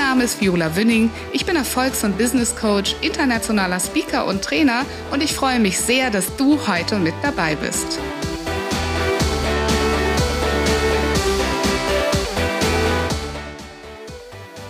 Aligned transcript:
Name 0.00 0.24
ist 0.24 0.40
Viola 0.40 0.76
Wünning. 0.76 1.10
Ich 1.30 1.44
bin 1.44 1.56
Erfolgs- 1.56 2.04
und 2.04 2.16
Business 2.16 2.56
Coach, 2.56 2.96
internationaler 3.02 3.78
Speaker 3.78 4.24
und 4.24 4.42
Trainer 4.42 4.86
und 5.10 5.22
ich 5.22 5.34
freue 5.34 5.60
mich 5.60 5.78
sehr, 5.78 6.10
dass 6.10 6.34
du 6.36 6.66
heute 6.66 6.98
mit 6.98 7.12
dabei 7.20 7.54
bist. 7.54 7.98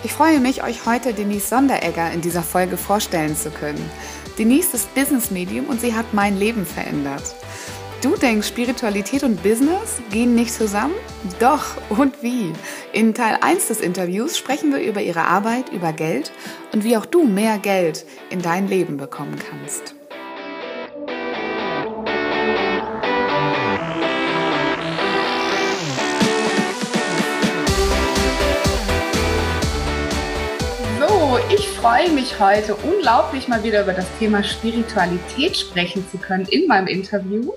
Ich 0.03 0.13
freue 0.13 0.41
mich, 0.41 0.65
euch 0.65 0.85
heute 0.85 1.15
Denise 1.15 1.49
Sonderegger 1.49 2.11
in 2.11 2.23
dieser 2.23 2.43
Folge 2.43 2.77
vorstellen 2.77 3.37
zu 3.37 3.53
können. 3.53 3.89
Denise 4.37 4.75
ist 4.75 4.93
Business 4.97 5.31
Medium 5.31 5.67
und 5.67 5.81
sie 5.81 5.95
hat 5.95 6.13
mein 6.13 6.37
Leben 6.37 6.67
verändert. 6.67 7.37
Du 8.03 8.17
denkst, 8.17 8.49
Spiritualität 8.49 9.25
und 9.25 9.43
Business 9.43 10.01
gehen 10.11 10.35
nicht 10.35 10.55
zusammen? 10.55 10.95
Doch, 11.39 11.77
und 11.91 12.23
wie? 12.23 12.51
In 12.95 13.13
Teil 13.13 13.37
1 13.43 13.69
des 13.69 13.83
Interviews 13.83 14.39
sprechen 14.39 14.73
wir 14.73 14.81
über 14.81 15.03
ihre 15.03 15.25
Arbeit, 15.27 15.69
über 15.71 15.93
Geld 15.93 16.33
und 16.73 16.83
wie 16.83 16.97
auch 16.97 17.05
du 17.05 17.25
mehr 17.25 17.59
Geld 17.59 18.07
in 18.31 18.41
dein 18.41 18.69
Leben 18.69 18.97
bekommen 18.97 19.37
kannst. 19.51 20.00
Freue 31.81 32.13
mich 32.13 32.39
heute 32.39 32.75
unglaublich 32.75 33.49
mal 33.49 33.65
wieder 33.65 33.83
über 33.83 33.95
das 33.95 34.07
Thema 34.19 34.45
Spiritualität 34.45 35.57
sprechen 35.57 36.07
zu 36.09 36.19
können 36.19 36.45
in 36.51 36.69
meinem 36.69 36.87
Interview. 36.87 37.53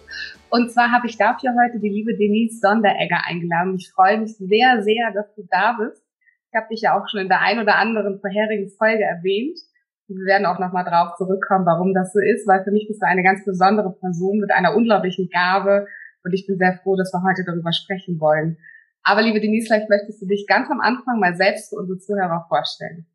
Und 0.50 0.72
zwar 0.72 0.94
habe 0.94 1.08
ich 1.08 1.18
dafür 1.18 1.52
heute 1.62 1.82
die 1.82 1.90
liebe 1.90 2.16
Denise 2.16 2.62
Sonderegger 2.62 3.20
eingeladen. 3.28 3.76
Ich 3.76 3.92
freue 3.92 4.20
mich 4.20 4.38
sehr, 4.38 4.82
sehr, 4.82 5.12
dass 5.14 5.36
du 5.36 5.46
da 5.52 5.74
bist. 5.74 6.02
Ich 6.48 6.56
habe 6.56 6.68
dich 6.72 6.80
ja 6.80 6.98
auch 6.98 7.06
schon 7.10 7.20
in 7.20 7.28
der 7.28 7.42
ein 7.42 7.60
oder 7.60 7.76
anderen 7.76 8.22
vorherigen 8.22 8.72
Folge 8.78 9.04
erwähnt. 9.04 9.60
Wir 10.08 10.26
werden 10.26 10.46
auch 10.46 10.60
nochmal 10.60 10.86
drauf 10.86 11.18
zurückkommen, 11.18 11.66
warum 11.66 11.94
das 11.94 12.14
so 12.14 12.20
ist, 12.20 12.48
weil 12.48 12.64
für 12.64 12.72
mich 12.72 12.88
bist 12.88 13.02
du 13.02 13.06
eine 13.06 13.24
ganz 13.24 13.44
besondere 13.44 13.92
Person 13.92 14.40
mit 14.40 14.54
einer 14.54 14.74
unglaublichen 14.74 15.28
Gabe. 15.34 15.86
Und 16.24 16.32
ich 16.32 16.48
bin 16.48 16.58
sehr 16.58 16.80
froh, 16.82 16.96
dass 16.96 17.12
wir 17.12 17.24
heute 17.28 17.44
darüber 17.46 17.74
sprechen 17.74 18.22
wollen. 18.22 18.56
Aber 19.04 19.22
liebe 19.22 19.42
Denise, 19.42 19.68
vielleicht 19.68 19.90
möchtest 19.90 20.22
du 20.22 20.28
dich 20.28 20.48
ganz 20.48 20.72
am 20.72 20.80
Anfang 20.80 21.20
mal 21.20 21.36
selbst 21.36 21.72
für 21.72 21.76
unsere 21.76 22.00
Zuhörer 22.00 22.46
vorstellen. 22.48 23.06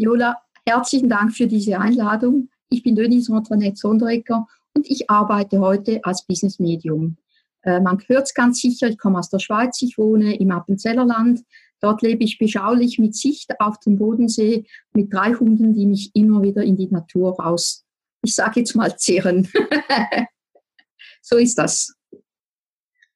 Jola, 0.00 0.38
herzlichen 0.64 1.10
Dank 1.10 1.36
für 1.36 1.46
diese 1.46 1.78
Einladung. 1.78 2.48
Ich 2.70 2.82
bin 2.82 2.96
Denise 2.96 3.30
Antoinette 3.30 3.76
Sonderegger 3.76 4.46
und 4.74 4.90
ich 4.90 5.10
arbeite 5.10 5.60
heute 5.60 6.02
als 6.04 6.26
Business 6.26 6.58
Medium. 6.58 7.18
Äh, 7.64 7.80
man 7.80 7.98
hört 8.06 8.22
es 8.22 8.32
ganz 8.32 8.62
sicher, 8.62 8.88
ich 8.88 8.96
komme 8.96 9.18
aus 9.18 9.28
der 9.28 9.40
Schweiz, 9.40 9.82
ich 9.82 9.98
wohne 9.98 10.36
im 10.40 10.52
Appenzellerland. 10.52 11.42
Dort 11.80 12.00
lebe 12.00 12.24
ich 12.24 12.38
beschaulich 12.38 12.98
mit 12.98 13.14
Sicht 13.14 13.60
auf 13.60 13.78
den 13.78 13.98
Bodensee 13.98 14.64
mit 14.94 15.12
drei 15.12 15.34
Hunden, 15.34 15.74
die 15.74 15.84
mich 15.84 16.12
immer 16.14 16.42
wieder 16.42 16.62
in 16.62 16.78
die 16.78 16.88
Natur 16.88 17.38
raus, 17.38 17.84
ich 18.22 18.34
sage 18.34 18.60
jetzt 18.60 18.74
mal, 18.74 18.96
zehren. 18.96 19.50
so 21.20 21.36
ist 21.36 21.58
das. 21.58 21.94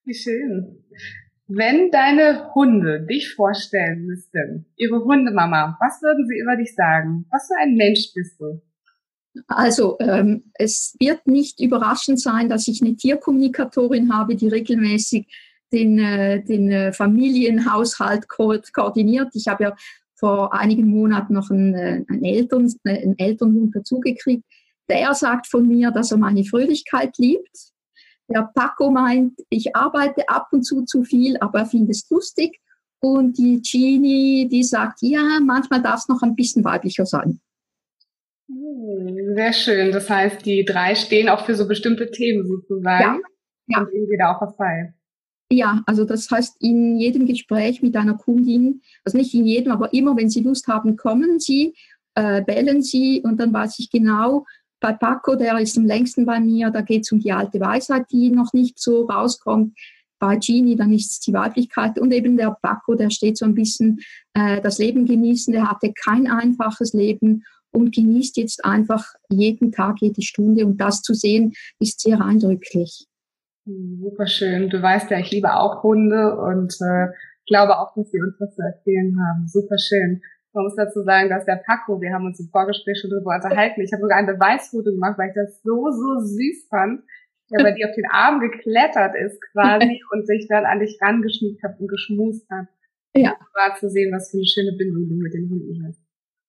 Wie 0.05 0.15
schön. 0.15 0.85
Wenn 1.47 1.91
deine 1.91 2.55
Hunde 2.55 3.07
dich 3.07 3.35
vorstellen 3.35 4.07
müssten, 4.07 4.67
ihre 4.77 5.05
Hundemama, 5.05 5.77
was 5.79 6.01
würden 6.03 6.27
sie 6.27 6.39
über 6.39 6.57
dich 6.57 6.75
sagen? 6.75 7.27
Was 7.31 7.49
für 7.49 7.61
ein 7.61 7.75
Mensch 7.75 8.13
bist 8.15 8.41
du? 8.41 8.63
Also 9.49 9.97
ähm, 10.01 10.45
es 10.55 10.97
wird 11.01 11.27
nicht 11.27 11.61
überraschend 11.61 12.21
sein, 12.21 12.49
dass 12.49 12.69
ich 12.69 12.81
eine 12.81 12.97
Tierkommunikatorin 12.97 14.15
habe, 14.15 14.37
die 14.37 14.49
regelmäßig 14.49 15.27
den, 15.73 15.99
äh, 15.99 16.43
den 16.43 16.71
äh, 16.71 16.93
Familienhaushalt 16.93 18.29
ko 18.29 18.57
koordiniert. 18.73 19.35
Ich 19.35 19.49
habe 19.49 19.65
ja 19.65 19.77
vor 20.15 20.55
einigen 20.55 20.87
Monaten 20.87 21.35
noch 21.35 21.51
einen, 21.51 21.75
äh, 21.75 22.05
einen, 22.09 22.25
Eltern, 22.25 22.73
äh, 22.85 23.03
einen 23.03 23.19
Elternhund 23.19 23.75
dazugekriegt. 23.75 24.45
Der 24.89 25.13
sagt 25.15 25.49
von 25.49 25.67
mir, 25.67 25.91
dass 25.91 26.13
er 26.13 26.19
meine 26.19 26.45
Fröhlichkeit 26.45 27.19
liebt. 27.19 27.74
Der 28.29 28.51
Paco 28.55 28.91
meint, 28.91 29.39
ich 29.51 29.77
arbeite 29.77 30.29
ab 30.29 30.49
und 30.53 30.63
zu 30.63 30.85
zu 30.85 31.05
viel, 31.05 31.37
aber 31.39 31.61
er 31.61 31.67
findet 31.67 31.97
es 31.97 32.09
lustig. 32.11 32.61
Und 33.01 33.37
die 33.37 33.61
Genie, 33.61 34.49
die 34.49 34.63
sagt, 34.63 35.01
ja, 35.03 35.39
manchmal 35.43 35.83
darf 35.83 36.01
es 36.01 36.09
noch 36.09 36.23
ein 36.23 36.35
bisschen 36.35 36.65
weiblicher 36.65 37.05
sein. 37.05 37.41
Sehr 38.47 39.53
schön. 39.53 39.93
Das 39.93 40.09
heißt, 40.09 40.45
die 40.45 40.65
drei 40.65 40.95
stehen 40.95 41.29
auch 41.29 41.45
für 41.45 41.55
so 41.55 41.69
bestimmte 41.69 42.11
Themen 42.11 42.47
sozusagen. 42.47 43.21
Ja. 43.69 43.79
ja. 43.79 43.81
Und 43.81 43.93
irgendwie 43.93 44.17
da 44.19 44.35
auch 44.35 44.41
was 44.41 44.57
bei. 44.57 44.95
Ja, 45.51 45.83
also 45.87 46.05
das 46.05 46.31
heißt, 46.31 46.57
in 46.61 46.99
jedem 46.99 47.27
Gespräch 47.27 47.83
mit 47.83 47.97
einer 47.97 48.15
Kundin, 48.15 48.81
also 49.05 49.19
nicht 49.19 49.35
in 49.35 49.45
jedem, 49.45 49.73
aber 49.73 49.93
immer, 49.93 50.17
wenn 50.17 50.31
Sie 50.31 50.41
Lust 50.41 50.67
haben, 50.69 50.97
kommen 50.97 51.39
Sie, 51.39 51.75
äh, 52.15 52.43
bellen 52.43 52.83
Sie 52.83 53.21
und 53.23 53.39
dann 53.39 53.53
weiß 53.53 53.79
ich 53.79 53.91
genau, 53.91 54.47
bei 54.85 54.93
Paco, 54.93 55.35
der 55.35 55.59
ist 55.61 55.79
am 55.79 55.87
längsten 55.87 56.27
bei 56.27 56.39
mir, 56.41 56.69
da 56.71 56.83
geht 56.83 57.05
es 57.05 57.13
um 57.13 57.19
die 57.19 57.33
alte 57.33 57.59
Weisheit, 57.59 58.05
die 58.13 58.29
noch 58.29 58.53
nicht 58.53 58.79
so 58.79 59.07
rauskommt. 59.07 59.75
Bei 60.19 60.37
Genie, 60.37 60.77
dann 60.77 60.93
ist 60.93 61.11
es 61.11 61.21
die 61.21 61.33
Weiblichkeit 61.33 61.99
und 61.99 62.13
eben 62.13 62.37
der 62.37 62.55
Paco, 62.61 62.95
der 62.95 63.09
steht 63.09 63.39
so 63.39 63.47
ein 63.47 63.55
bisschen 63.55 64.01
äh, 64.35 64.61
das 64.61 64.79
Leben 64.79 65.07
genießen, 65.07 65.55
der 65.55 65.71
hatte 65.71 65.91
kein 65.95 66.27
einfaches 66.27 66.93
Leben 66.93 67.45
und 67.73 67.95
genießt 67.95 68.37
jetzt 68.37 68.63
einfach 68.63 69.07
jeden 69.31 69.73
Tag, 69.73 69.97
jede 70.03 70.21
Stunde. 70.21 70.67
Und 70.67 70.77
das 70.83 71.01
zu 71.01 71.15
sehen, 71.15 71.55
ist 71.81 72.01
sehr 72.01 72.21
eindrücklich. 72.21 73.07
Super 73.65 74.27
schön. 74.27 74.69
Du 74.69 74.83
weißt 74.83 75.11
ja, 75.11 75.19
ich 75.19 75.31
liebe 75.31 75.55
auch 75.55 75.83
Hunde 75.83 76.37
und 76.37 76.75
äh, 76.83 77.07
glaube 77.47 77.79
auch, 77.79 77.95
dass 77.97 78.11
sie 78.11 78.21
uns 78.21 78.35
was 78.39 78.55
zu 78.55 78.61
erzählen 78.61 79.17
haben. 79.19 79.49
Super 79.49 79.79
schön. 79.79 80.21
Man 80.55 80.65
muss 80.65 80.77
dazu 80.77 81.03
sagen, 81.03 81.29
dass 81.29 81.45
der 81.45 81.61
Paco, 81.67 82.01
wir 82.01 82.13
haben 82.15 82.27
uns 82.27 82.39
im 82.39 82.49
Vorgespräch 82.49 82.99
schon 83.01 83.11
drüber 83.11 83.35
unterhalten, 83.35 83.81
ich 83.81 83.93
habe 83.93 84.03
sogar 84.03 84.19
ein 84.19 84.27
Beweisfoto 84.27 84.93
gemacht, 84.93 85.19
weil 85.19 85.31
ich 85.31 85.35
das 85.35 85.61
so, 85.63 85.91
so 85.91 86.21
süß 86.21 86.69
fand, 86.71 87.03
der 87.51 87.65
bei 87.65 87.73
dir 87.73 87.89
auf 87.89 87.95
den 87.95 88.07
Arm 88.11 88.41
geklettert 88.41 89.17
ist 89.17 89.41
quasi 89.53 90.01
und 90.13 90.27
sich 90.27 90.47
dann 90.49 90.65
an 90.65 90.79
dich 90.79 90.97
rangeschmiegt 91.03 91.63
hat 91.63 91.79
und 91.81 91.89
geschmust 91.89 92.49
hat. 92.51 92.67
Ja. 93.17 93.37
War 93.55 93.77
zu 93.77 93.91
sehen, 93.91 94.13
was 94.15 94.31
für 94.31 94.39
eine 94.39 94.47
schöne 94.47 94.77
Bindung 94.77 95.09
du 95.09 95.15
mit 95.17 95.35
den 95.35 95.51
Hunden 95.51 95.87
hast. 95.87 96.01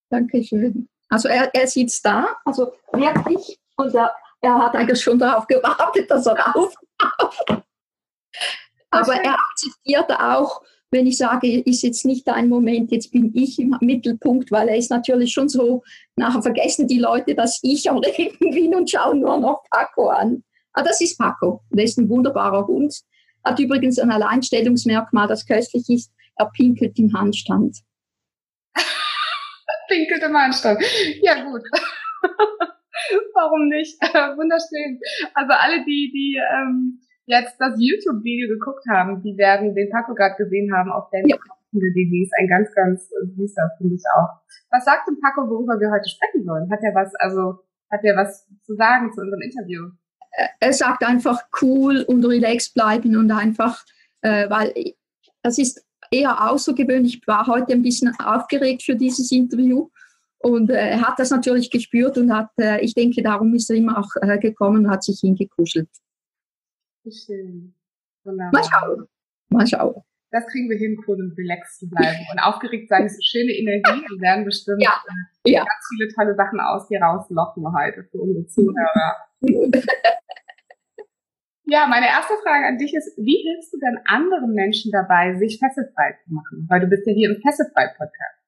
Dankeschön. 0.09 0.87
Also 1.09 1.27
er, 1.27 1.49
er 1.53 1.67
sitzt 1.67 2.05
da, 2.05 2.27
also 2.45 2.73
wirklich, 2.93 3.59
und 3.77 3.93
er, 3.93 4.15
er 4.41 4.57
hat 4.59 4.75
eigentlich 4.75 5.01
schon 5.01 5.19
darauf 5.19 5.47
gewartet, 5.47 6.09
dass 6.09 6.25
er 6.25 6.55
auftaucht. 6.55 7.63
Aber 8.91 9.13
er 9.13 9.33
akzeptiert 9.33 10.11
auch, 10.11 10.63
wenn 10.91 11.07
ich 11.07 11.17
sage, 11.17 11.61
ist 11.61 11.81
jetzt 11.81 12.05
nicht 12.05 12.27
ein 12.29 12.47
Moment, 12.47 12.91
jetzt 12.91 13.11
bin 13.11 13.31
ich 13.35 13.59
im 13.59 13.75
Mittelpunkt, 13.81 14.51
weil 14.51 14.69
er 14.69 14.77
ist 14.77 14.91
natürlich 14.91 15.33
schon 15.33 15.49
so, 15.49 15.83
nachher 16.15 16.41
vergessen 16.41 16.87
die 16.87 16.99
Leute, 16.99 17.35
dass 17.35 17.59
ich 17.63 17.89
am 17.89 17.97
Reden 18.17 18.51
bin 18.51 18.75
und 18.75 18.89
schauen 18.89 19.19
nur 19.19 19.37
noch 19.37 19.63
Paco 19.69 20.09
an. 20.09 20.43
Ah, 20.73 20.83
das 20.83 21.01
ist 21.01 21.17
Paco. 21.17 21.61
Der 21.71 21.85
ist 21.85 21.97
ein 21.97 22.09
wunderbarer 22.09 22.67
Hund. 22.67 23.01
Hat 23.43 23.59
übrigens 23.59 23.99
ein 23.99 24.11
Alleinstellungsmerkmal, 24.11 25.27
das 25.27 25.45
köstlich 25.45 25.89
ist. 25.89 26.11
Er 26.37 26.47
pinkelt 26.47 26.97
im 26.99 27.13
Handstand 27.13 27.77
pinkelt 29.87 30.23
im 30.23 30.35
Anstand. 30.35 30.83
Ja, 31.21 31.43
gut. 31.43 31.61
Warum 33.33 33.67
nicht? 33.67 34.01
Wunderschön. 34.01 34.99
Also 35.33 35.53
alle, 35.53 35.85
die, 35.85 36.11
die 36.13 36.41
ähm, 36.53 36.99
jetzt 37.25 37.55
das 37.59 37.73
YouTube-Video 37.77 38.49
geguckt 38.49 38.85
haben, 38.89 39.21
die 39.21 39.37
werden 39.37 39.75
den 39.75 39.89
Paco 39.89 40.13
gerade 40.13 40.35
gesehen 40.37 40.73
haben 40.73 40.91
auf 40.91 41.09
der 41.11 41.21
ja. 41.27 41.37
Devise. 41.71 42.31
Ein 42.39 42.47
ganz, 42.47 42.73
ganz 42.73 43.09
süßer, 43.35 43.69
finde 43.77 43.95
ich 43.95 44.03
auch. 44.15 44.29
Was 44.71 44.85
sagt 44.85 45.07
denn 45.07 45.19
Paco, 45.19 45.49
worüber 45.49 45.79
wir 45.79 45.91
heute 45.91 46.07
sprechen 46.07 46.47
wollen? 46.47 46.71
Hat 46.71 46.79
er 46.81 46.95
was, 46.95 47.13
also, 47.15 47.59
hat 47.91 48.01
er 48.03 48.15
was 48.15 48.47
zu 48.63 48.75
sagen 48.75 49.11
zu 49.13 49.21
unserem 49.21 49.41
Interview? 49.41 49.89
Er 50.59 50.73
sagt 50.73 51.03
einfach 51.03 51.41
cool 51.61 52.03
und 52.07 52.25
relaxed 52.25 52.73
bleiben 52.73 53.15
und 53.15 53.31
einfach, 53.31 53.83
äh, 54.21 54.49
weil 54.49 54.73
das 55.43 55.57
ist 55.57 55.85
eher 56.11 56.49
außergewöhnlich. 56.49 57.19
Ich 57.21 57.27
war 57.27 57.47
heute 57.47 57.73
ein 57.73 57.81
bisschen 57.81 58.13
aufgeregt 58.19 58.83
für 58.83 58.95
dieses 58.95 59.31
Interview. 59.31 59.89
Und 60.39 60.69
äh, 60.69 60.91
er 60.91 61.01
hat 61.01 61.19
das 61.19 61.31
natürlich 61.31 61.71
gespürt 61.71 62.17
und 62.17 62.33
hat, 62.33 62.49
äh, 62.59 62.83
ich 62.83 62.93
denke, 62.93 63.23
darum 63.23 63.53
ist 63.55 63.69
er 63.69 63.77
immer 63.77 63.97
auch 63.97 64.09
äh, 64.21 64.37
gekommen 64.37 64.85
und 64.85 64.91
hat 64.91 65.03
sich 65.03 65.19
hingekuschelt. 65.21 65.89
Schön. 67.11 67.73
Wunderbar. 68.23 68.51
Mal 68.51 68.63
schauen. 68.63 69.07
Mal 69.49 69.67
schauen. 69.67 70.03
das 70.31 70.47
kriegen 70.47 70.69
wir 70.69 70.77
hin, 70.77 70.97
cool 71.07 71.21
und 71.21 71.37
relaxed 71.37 71.79
zu 71.79 71.89
bleiben. 71.89 72.17
Und 72.33 72.39
aufgeregt 72.39 72.89
sein 72.89 73.05
ist 73.05 73.13
eine 73.13 73.23
schöne 73.23 73.53
Energie. 73.53 74.01
Wir 74.01 74.21
werden 74.21 74.43
bestimmt 74.43 74.81
ja, 74.81 74.99
äh, 75.45 75.51
ja. 75.51 75.59
ganz 75.59 75.87
viele 75.89 76.11
tolle 76.13 76.35
Sachen 76.35 76.59
aus 76.59 76.87
dir 76.87 76.99
rauslocken 76.99 77.63
heute 77.73 78.03
für 78.11 78.17
unsere 78.17 78.47
Zuhörer. 78.47 79.15
ja, 81.65 81.87
meine 81.87 82.07
erste 82.07 82.33
Frage 82.43 82.65
an 82.65 82.77
dich 82.79 82.93
ist, 82.95 83.15
wie 83.17 83.37
hilfst 83.37 83.71
du 83.73 83.77
denn 83.79 83.99
anderen 84.05 84.53
Menschen 84.53 84.91
dabei, 84.91 85.35
sich 85.35 85.59
fesselfrei 85.59 86.17
zu 86.25 86.33
machen? 86.33 86.65
Weil 86.67 86.81
du 86.81 86.87
bist 86.87 87.05
ja 87.05 87.13
hier 87.13 87.29
im 87.29 87.39
Fesselfrei-Podcast. 87.41 88.41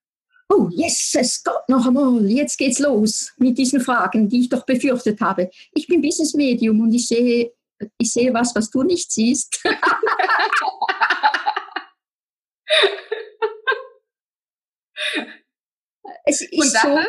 Oh, 0.49 0.69
yes, 0.71 1.15
es 1.19 1.43
geht 1.43 1.53
noch 1.67 1.85
einmal. 1.85 2.25
Jetzt 2.25 2.57
geht's 2.57 2.79
los 2.79 3.33
mit 3.37 3.57
diesen 3.57 3.81
Fragen, 3.81 4.29
die 4.29 4.41
ich 4.41 4.49
doch 4.49 4.65
befürchtet 4.65 5.19
habe. 5.21 5.49
Ich 5.73 5.87
bin 5.87 6.01
Business 6.01 6.33
Medium 6.33 6.79
und 6.79 6.93
ich 6.93 7.07
sehe, 7.07 7.51
ich 7.97 8.11
sehe 8.11 8.33
was, 8.33 8.55
was 8.55 8.69
du 8.69 8.83
nicht 8.83 9.11
siehst. 9.11 9.61
es 16.25 16.41
ist 16.41 16.53
und 16.53 16.65
so. 16.65 16.99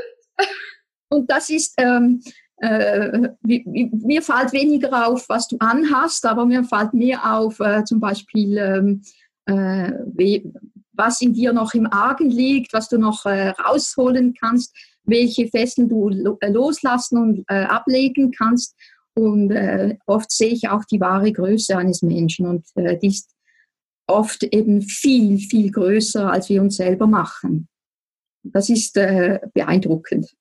Und 1.11 1.31
das 1.31 1.51
ist, 1.51 1.75
ähm, 1.79 2.23
äh, 2.59 3.29
mir 3.43 4.23
fällt 4.23 4.53
weniger 4.53 5.07
auf, 5.07 5.29
was 5.29 5.49
du 5.49 5.57
anhast, 5.59 6.27
aber 6.27 6.45
mir 6.45 6.65
fällt 6.65 6.93
mehr 6.93 7.35
auf, 7.35 7.61
äh, 7.61 7.85
zum 7.85 8.01
Beispiel, 8.01 8.59
ähm, 8.59 9.03
äh, 9.47 9.93
was 10.93 11.21
in 11.21 11.33
dir 11.33 11.53
noch 11.53 11.75
im 11.75 11.87
Argen 11.91 12.31
liegt, 12.31 12.73
was 12.73 12.89
du 12.89 12.99
noch 12.99 13.25
äh, 13.25 13.51
rausholen 13.51 14.35
kannst, 14.35 14.77
welche 15.05 15.49
Fesseln 15.49 15.89
du 15.89 16.37
äh, 16.41 16.51
loslassen 16.51 17.19
und 17.19 17.45
äh, 17.49 17.65
ablegen 17.65 18.33
kannst. 18.33 18.75
Und 19.19 19.51
äh, 19.51 19.99
oft 20.07 20.31
sehe 20.31 20.53
ich 20.53 20.69
auch 20.69 20.85
die 20.85 21.01
wahre 21.01 21.33
Größe 21.33 21.77
eines 21.77 22.03
Menschen 22.03 22.47
und 22.47 22.65
äh, 22.77 22.97
die 22.97 23.09
ist 23.09 23.35
oft 24.07 24.45
eben 24.45 24.81
viel, 24.81 25.39
viel 25.39 25.73
größer, 25.73 26.31
als 26.31 26.49
wir 26.49 26.63
uns 26.63 26.77
selber 26.77 27.09
machen. 27.09 27.69
Das 28.45 28.71
ist 28.71 28.97
äh, 28.97 29.41
beeindruckend. 29.55 30.37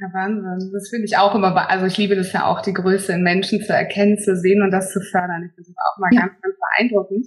Ja, 0.00 0.08
Wahnsinn. 0.12 0.72
Das 0.72 0.88
finde 0.88 1.04
ich 1.04 1.16
auch 1.16 1.32
immer, 1.36 1.70
also 1.70 1.86
ich 1.86 1.96
liebe 1.96 2.16
das 2.16 2.32
ja 2.32 2.44
auch, 2.44 2.60
die 2.60 2.72
Größe 2.72 3.12
in 3.12 3.22
Menschen 3.22 3.62
zu 3.62 3.72
erkennen, 3.72 4.18
zu 4.18 4.34
sehen 4.34 4.60
und 4.60 4.72
das 4.72 4.92
zu 4.92 5.00
fördern. 5.00 5.44
Ich 5.46 5.54
finde 5.54 5.70
das 5.70 5.76
auch 5.76 5.98
mal 5.98 6.10
ja. 6.10 6.20
ganz, 6.22 6.40
ganz 6.42 6.56
beeindruckend. 6.58 7.26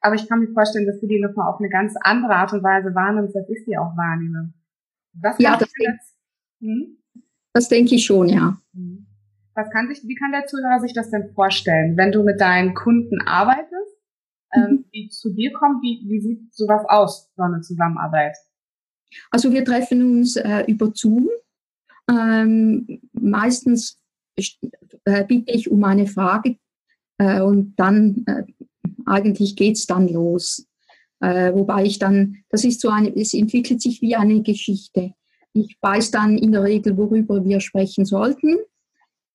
Aber 0.00 0.16
ich 0.16 0.28
kann 0.28 0.40
mir 0.40 0.52
vorstellen, 0.52 0.86
dass 0.86 1.00
du 1.00 1.06
die 1.06 1.18
nochmal 1.18 1.50
auf 1.50 1.60
eine 1.60 1.70
ganz 1.70 1.94
andere 2.02 2.34
Art 2.34 2.52
und 2.52 2.62
Weise 2.62 2.94
wahrnimmst, 2.94 3.34
als 3.34 3.48
ich 3.48 3.64
sie 3.64 3.78
auch 3.78 3.96
wahrnehme. 3.96 4.52
Was 5.14 5.38
ja, 5.38 5.56
das, 5.56 5.72
jetzt, 5.78 6.14
hm? 6.60 6.98
das 7.54 7.68
denke 7.70 7.94
ich 7.94 8.04
schon, 8.04 8.28
ja. 8.28 8.58
Hm. 8.74 9.06
Was 9.56 9.70
kann 9.70 9.88
sich, 9.88 10.06
wie 10.06 10.14
kann 10.14 10.32
der 10.32 10.46
Zuhörer 10.46 10.80
sich 10.80 10.92
das 10.92 11.10
denn 11.10 11.32
vorstellen, 11.34 11.96
wenn 11.96 12.12
du 12.12 12.22
mit 12.22 12.42
deinen 12.42 12.74
Kunden 12.74 13.22
arbeitest, 13.22 13.96
ähm, 14.54 14.62
mhm. 14.62 14.84
die 14.94 15.08
zu 15.08 15.32
dir 15.32 15.50
kommen, 15.54 15.80
wie, 15.80 16.04
wie 16.08 16.20
sieht 16.20 16.54
sowas 16.54 16.84
aus, 16.88 17.30
so 17.36 17.42
eine 17.42 17.62
Zusammenarbeit? 17.62 18.36
Also 19.30 19.50
wir 19.50 19.64
treffen 19.64 20.18
uns 20.18 20.36
äh, 20.36 20.64
über 20.66 20.92
Zoom. 20.94 21.28
Ähm, 22.10 23.00
meistens 23.12 23.98
äh, 24.36 25.24
bitte 25.24 25.52
ich 25.52 25.70
um 25.70 25.82
eine 25.84 26.06
Frage 26.06 26.56
äh, 27.16 27.40
und 27.40 27.74
dann 27.76 28.24
äh, 28.26 28.44
eigentlich 29.06 29.56
geht's 29.56 29.86
dann 29.86 30.08
los. 30.08 30.66
Äh, 31.20 31.54
wobei 31.54 31.84
ich 31.84 31.98
dann, 31.98 32.42
das 32.50 32.64
ist 32.64 32.82
so 32.82 32.90
eine, 32.90 33.14
es 33.16 33.32
entwickelt 33.32 33.80
sich 33.80 34.02
wie 34.02 34.16
eine 34.16 34.42
Geschichte. 34.42 35.14
Ich 35.54 35.78
weiß 35.80 36.10
dann 36.10 36.36
in 36.36 36.52
der 36.52 36.64
Regel, 36.64 36.98
worüber 36.98 37.42
wir 37.42 37.60
sprechen 37.60 38.04
sollten. 38.04 38.58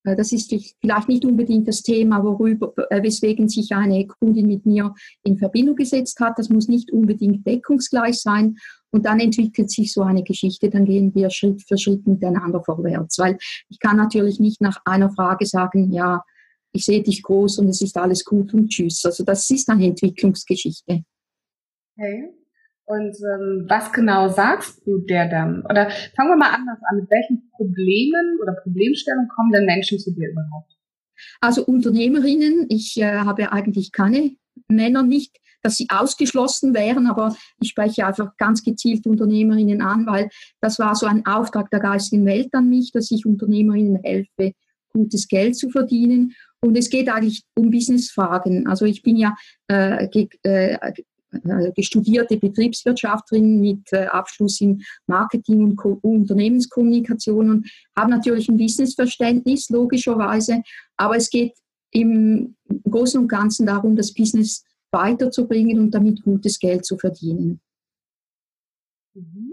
Äh, 0.04 0.16
das 0.16 0.32
ist 0.32 0.54
vielleicht 0.80 1.08
nicht 1.08 1.24
unbedingt 1.24 1.68
das 1.68 1.82
Thema, 1.82 2.22
worüber, 2.22 2.72
äh, 2.90 3.02
weswegen 3.02 3.48
sich 3.48 3.72
eine 3.72 4.06
Kundin 4.06 4.46
mit 4.46 4.66
mir 4.66 4.94
in 5.22 5.38
Verbindung 5.38 5.76
gesetzt 5.76 6.18
hat. 6.20 6.38
Das 6.38 6.48
muss 6.48 6.68
nicht 6.68 6.92
unbedingt 6.92 7.46
deckungsgleich 7.46 8.20
sein. 8.20 8.56
Und 8.90 9.06
dann 9.06 9.20
entwickelt 9.20 9.70
sich 9.70 9.92
so 9.92 10.02
eine 10.02 10.22
Geschichte, 10.22 10.68
dann 10.68 10.84
gehen 10.84 11.14
wir 11.14 11.30
Schritt 11.30 11.62
für 11.66 11.78
Schritt 11.78 12.06
miteinander 12.06 12.62
vorwärts. 12.62 13.18
Weil 13.18 13.38
ich 13.70 13.78
kann 13.78 13.96
natürlich 13.96 14.38
nicht 14.38 14.60
nach 14.60 14.80
einer 14.84 15.10
Frage 15.10 15.46
sagen, 15.46 15.92
ja, 15.92 16.22
ich 16.72 16.84
sehe 16.84 17.02
dich 17.02 17.22
groß 17.22 17.58
und 17.58 17.68
es 17.68 17.80
ist 17.80 17.96
alles 17.96 18.24
gut 18.24 18.52
und 18.54 18.68
tschüss. 18.68 19.04
Also 19.04 19.24
das 19.24 19.48
ist 19.50 19.68
eine 19.68 19.86
Entwicklungsgeschichte. 19.86 21.04
Okay. 21.96 22.41
Und 22.92 23.16
ähm, 23.24 23.64
was 23.68 23.90
genau 23.90 24.28
sagst 24.28 24.86
du 24.86 24.98
der 24.98 25.26
dann? 25.28 25.62
Oder 25.64 25.88
fangen 26.14 26.30
wir 26.30 26.36
mal 26.36 26.52
anders 26.52 26.78
an. 26.90 26.98
Mit 26.98 27.10
welchen 27.10 27.50
Problemen 27.56 28.38
oder 28.42 28.52
Problemstellungen 28.62 29.28
kommen 29.28 29.52
denn 29.52 29.64
Menschen 29.64 29.98
zu 29.98 30.12
dir 30.12 30.30
überhaupt? 30.30 30.76
Also 31.40 31.64
Unternehmerinnen, 31.64 32.66
ich 32.68 32.98
äh, 32.98 33.20
habe 33.20 33.50
eigentlich 33.50 33.92
keine 33.92 34.32
Männer 34.68 35.02
nicht, 35.04 35.38
dass 35.62 35.76
sie 35.76 35.86
ausgeschlossen 35.88 36.74
wären, 36.74 37.06
aber 37.06 37.34
ich 37.60 37.70
spreche 37.70 38.06
einfach 38.06 38.36
ganz 38.36 38.62
gezielt 38.62 39.06
Unternehmerinnen 39.06 39.80
an, 39.80 40.04
weil 40.06 40.28
das 40.60 40.78
war 40.78 40.94
so 40.94 41.06
ein 41.06 41.24
Auftrag 41.24 41.70
der 41.70 41.80
geistigen 41.80 42.26
Welt 42.26 42.50
an 42.52 42.68
mich, 42.68 42.90
dass 42.92 43.10
ich 43.10 43.24
Unternehmerinnen 43.24 44.02
helfe, 44.02 44.52
gutes 44.92 45.28
Geld 45.28 45.56
zu 45.56 45.70
verdienen. 45.70 46.34
Und 46.60 46.76
es 46.76 46.90
geht 46.90 47.08
eigentlich 47.08 47.44
um 47.56 47.70
Businessfragen. 47.70 48.66
Also 48.66 48.84
ich 48.84 49.02
bin 49.02 49.16
ja 49.16 49.34
äh, 49.68 50.04
äh, 50.42 50.92
studierte 51.80 52.36
Betriebswirtschafterin 52.36 53.60
mit 53.60 53.92
äh, 53.92 54.06
Abschluss 54.06 54.60
in 54.60 54.82
Marketing 55.06 55.64
und 55.64 55.76
Ko 55.76 55.98
Unternehmenskommunikation 56.02 57.50
und 57.50 57.70
habe 57.96 58.10
natürlich 58.10 58.48
ein 58.48 58.56
Businessverständnis, 58.56 59.70
logischerweise. 59.70 60.62
Aber 60.96 61.16
es 61.16 61.30
geht 61.30 61.54
im 61.90 62.56
Großen 62.88 63.20
und 63.20 63.28
Ganzen 63.28 63.66
darum, 63.66 63.96
das 63.96 64.14
Business 64.14 64.64
weiterzubringen 64.90 65.78
und 65.78 65.92
damit 65.92 66.22
gutes 66.22 66.58
Geld 66.58 66.84
zu 66.84 66.98
verdienen. 66.98 67.60
Mhm. 69.14 69.52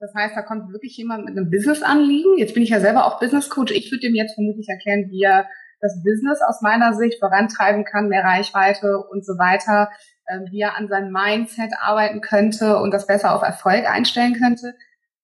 Das 0.00 0.14
heißt, 0.14 0.36
da 0.36 0.42
kommt 0.42 0.70
wirklich 0.70 0.96
jemand 0.98 1.24
mit 1.24 1.36
einem 1.36 1.50
Business-Anliegen. 1.50 2.36
Jetzt 2.36 2.52
bin 2.52 2.62
ich 2.62 2.70
ja 2.70 2.80
selber 2.80 3.06
auch 3.06 3.20
Business 3.20 3.48
Coach. 3.48 3.72
Ich 3.72 3.90
würde 3.90 4.06
dem 4.06 4.14
jetzt 4.14 4.34
vermutlich 4.34 4.68
erklären, 4.68 5.10
wie 5.10 5.22
er 5.22 5.46
das 5.80 6.02
Business 6.02 6.40
aus 6.46 6.60
meiner 6.62 6.94
Sicht 6.94 7.18
vorantreiben 7.18 7.84
kann, 7.84 8.08
mehr 8.08 8.24
Reichweite 8.24 8.98
und 8.98 9.24
so 9.24 9.34
weiter, 9.34 9.88
äh, 9.90 10.13
wie 10.50 10.60
er 10.60 10.76
an 10.76 10.88
seinem 10.88 11.12
Mindset 11.12 11.72
arbeiten 11.80 12.20
könnte 12.20 12.78
und 12.78 12.92
das 12.92 13.06
besser 13.06 13.34
auf 13.34 13.42
Erfolg 13.42 13.88
einstellen 13.88 14.34
könnte. 14.34 14.74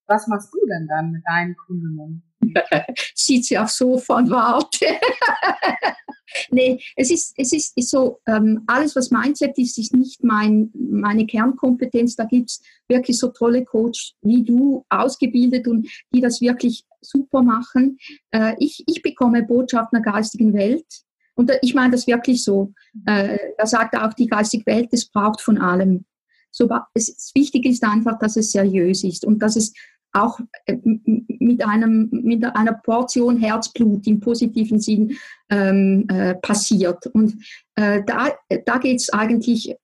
Was 0.06 0.26
machst 0.26 0.52
du 0.52 0.58
denn 0.67 0.88
dann 0.88 1.12
mit 1.12 1.23
deinen 1.26 1.56
Kunden? 1.56 2.23
Sieht 3.14 3.44
sie 3.44 3.58
auch 3.58 3.69
so 3.69 3.99
von 3.99 4.29
warte. 4.31 4.87
nee, 6.50 6.81
es 6.97 7.11
ist, 7.11 7.35
es 7.37 7.52
ist, 7.52 7.76
ist 7.76 7.91
so, 7.91 8.20
ähm, 8.26 8.64
alles 8.67 8.97
was 8.97 9.11
Mindset 9.11 9.56
ist, 9.58 9.79
ist 9.79 9.94
nicht 9.94 10.23
mein, 10.25 10.70
meine 10.75 11.26
Kernkompetenz. 11.26 12.16
Da 12.16 12.25
gibt 12.25 12.50
es 12.50 12.62
wirklich 12.88 13.19
so 13.19 13.28
tolle 13.28 13.64
Coaches 13.64 14.14
wie 14.23 14.42
du, 14.45 14.85
ausgebildet 14.88 15.69
und 15.69 15.88
die 16.12 16.21
das 16.21 16.40
wirklich 16.40 16.85
super 17.00 17.42
machen. 17.42 17.99
Äh, 18.30 18.54
ich, 18.59 18.85
ich 18.87 19.02
bekomme 19.02 19.42
Botschaften 19.42 20.02
der 20.02 20.12
geistigen 20.12 20.54
Welt. 20.54 20.87
Und 21.40 21.50
ich 21.62 21.75
meine 21.75 21.92
das 21.92 22.06
wirklich 22.06 22.44
so. 22.44 22.75
Äh, 23.06 23.38
da 23.56 23.64
sagt 23.64 23.97
auch 23.97 24.12
die 24.12 24.26
geistige 24.26 24.66
Welt, 24.66 24.90
es 24.92 25.09
braucht 25.09 25.40
von 25.40 25.56
allem. 25.56 26.04
So, 26.50 26.68
es, 26.92 27.32
wichtig 27.35 27.64
ist 27.64 27.82
einfach, 27.82 28.18
dass 28.18 28.37
es 28.37 28.52
seriös 28.52 29.04
ist 29.04 29.25
und 29.25 29.38
dass 29.38 29.56
es 29.56 29.73
auch 30.12 30.38
äh, 30.66 30.76
mit, 30.85 31.66
einem, 31.66 32.11
mit 32.11 32.44
einer 32.44 32.75
Portion 32.75 33.38
Herzblut 33.38 34.06
im 34.06 34.20
positiven 34.20 34.80
Sinn 34.80 35.16
ähm, 35.49 36.04
äh, 36.09 36.35
passiert. 36.35 37.06
Und 37.06 37.42
äh, 37.75 38.02
da, 38.04 38.28
da 38.66 38.76
geht 38.76 39.00
es 39.00 39.09
eigentlich 39.09 39.75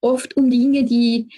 oft 0.00 0.34
um 0.38 0.48
Dinge, 0.48 0.84
die, 0.84 1.28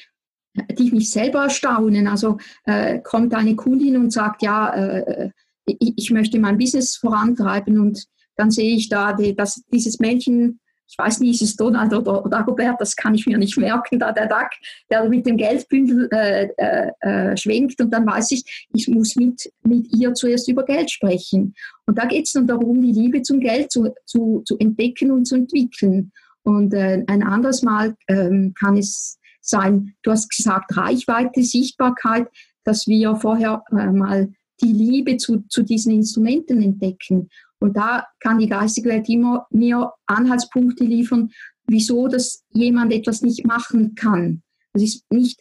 die 0.78 0.92
mich 0.92 1.10
selber 1.10 1.42
erstaunen. 1.42 2.06
Also 2.06 2.38
äh, 2.66 3.00
kommt 3.00 3.34
eine 3.34 3.56
Kundin 3.56 3.96
und 3.96 4.12
sagt, 4.12 4.44
ja, 4.44 4.72
äh, 4.72 5.30
ich, 5.66 5.94
ich, 5.96 6.10
möchte 6.12 6.38
mein 6.38 6.58
Business 6.58 6.94
vorantreiben 6.94 7.80
und 7.80 8.06
dann 8.36 8.50
sehe 8.50 8.76
ich 8.76 8.88
da, 8.88 9.12
die, 9.12 9.34
dass 9.34 9.62
dieses 9.70 9.98
Männchen 9.98 10.60
ich 10.86 10.98
weiß 10.98 11.20
nicht, 11.20 11.40
ist 11.40 11.50
es 11.50 11.56
Donald 11.56 11.92
oder 11.92 12.22
Dagobert, 12.28 12.80
das 12.80 12.94
kann 12.94 13.14
ich 13.14 13.26
mir 13.26 13.38
nicht 13.38 13.56
merken, 13.56 13.98
da 13.98 14.12
der 14.12 14.28
Duck, 14.28 14.50
der 14.90 15.08
mit 15.08 15.26
dem 15.26 15.36
Geldbündel 15.36 16.08
äh, 16.12 16.48
äh, 16.56 16.90
äh, 17.00 17.36
schwenkt 17.36 17.80
und 17.80 17.90
dann 17.90 18.06
weiß 18.06 18.32
ich, 18.32 18.66
ich 18.72 18.88
muss 18.88 19.16
mit, 19.16 19.50
mit 19.62 19.92
ihr 19.92 20.14
zuerst 20.14 20.48
über 20.48 20.64
Geld 20.64 20.90
sprechen. 20.90 21.54
Und 21.86 21.98
da 21.98 22.04
geht 22.04 22.26
es 22.26 22.32
dann 22.32 22.46
darum, 22.46 22.80
die 22.80 22.92
Liebe 22.92 23.22
zum 23.22 23.40
Geld 23.40 23.72
zu, 23.72 23.92
zu, 24.04 24.42
zu 24.44 24.58
entdecken 24.58 25.10
und 25.10 25.24
zu 25.24 25.36
entwickeln. 25.36 26.12
Und 26.42 26.74
äh, 26.74 27.02
ein 27.06 27.22
anderes 27.22 27.62
Mal 27.62 27.96
ähm, 28.08 28.54
kann 28.58 28.76
es 28.76 29.18
sein, 29.40 29.94
du 30.02 30.10
hast 30.10 30.30
gesagt, 30.30 30.76
Reichweite, 30.76 31.42
Sichtbarkeit, 31.42 32.28
dass 32.64 32.86
wir 32.86 33.16
vorher 33.16 33.64
äh, 33.72 33.86
mal 33.86 34.32
die 34.62 34.72
Liebe 34.72 35.16
zu, 35.16 35.44
zu 35.48 35.62
diesen 35.62 35.92
Instrumenten 35.92 36.62
entdecken. 36.62 37.28
Und 37.64 37.78
da 37.78 38.04
kann 38.20 38.38
die 38.38 38.46
geistige 38.46 38.90
Welt 38.90 39.08
immer 39.08 39.46
mir 39.48 39.90
Anhaltspunkte 40.04 40.84
liefern, 40.84 41.30
wieso 41.66 42.08
das 42.08 42.44
jemand 42.50 42.92
etwas 42.92 43.22
nicht 43.22 43.46
machen 43.46 43.94
kann. 43.94 44.42
Das 44.74 44.82
ist 44.82 45.10
nicht, 45.10 45.40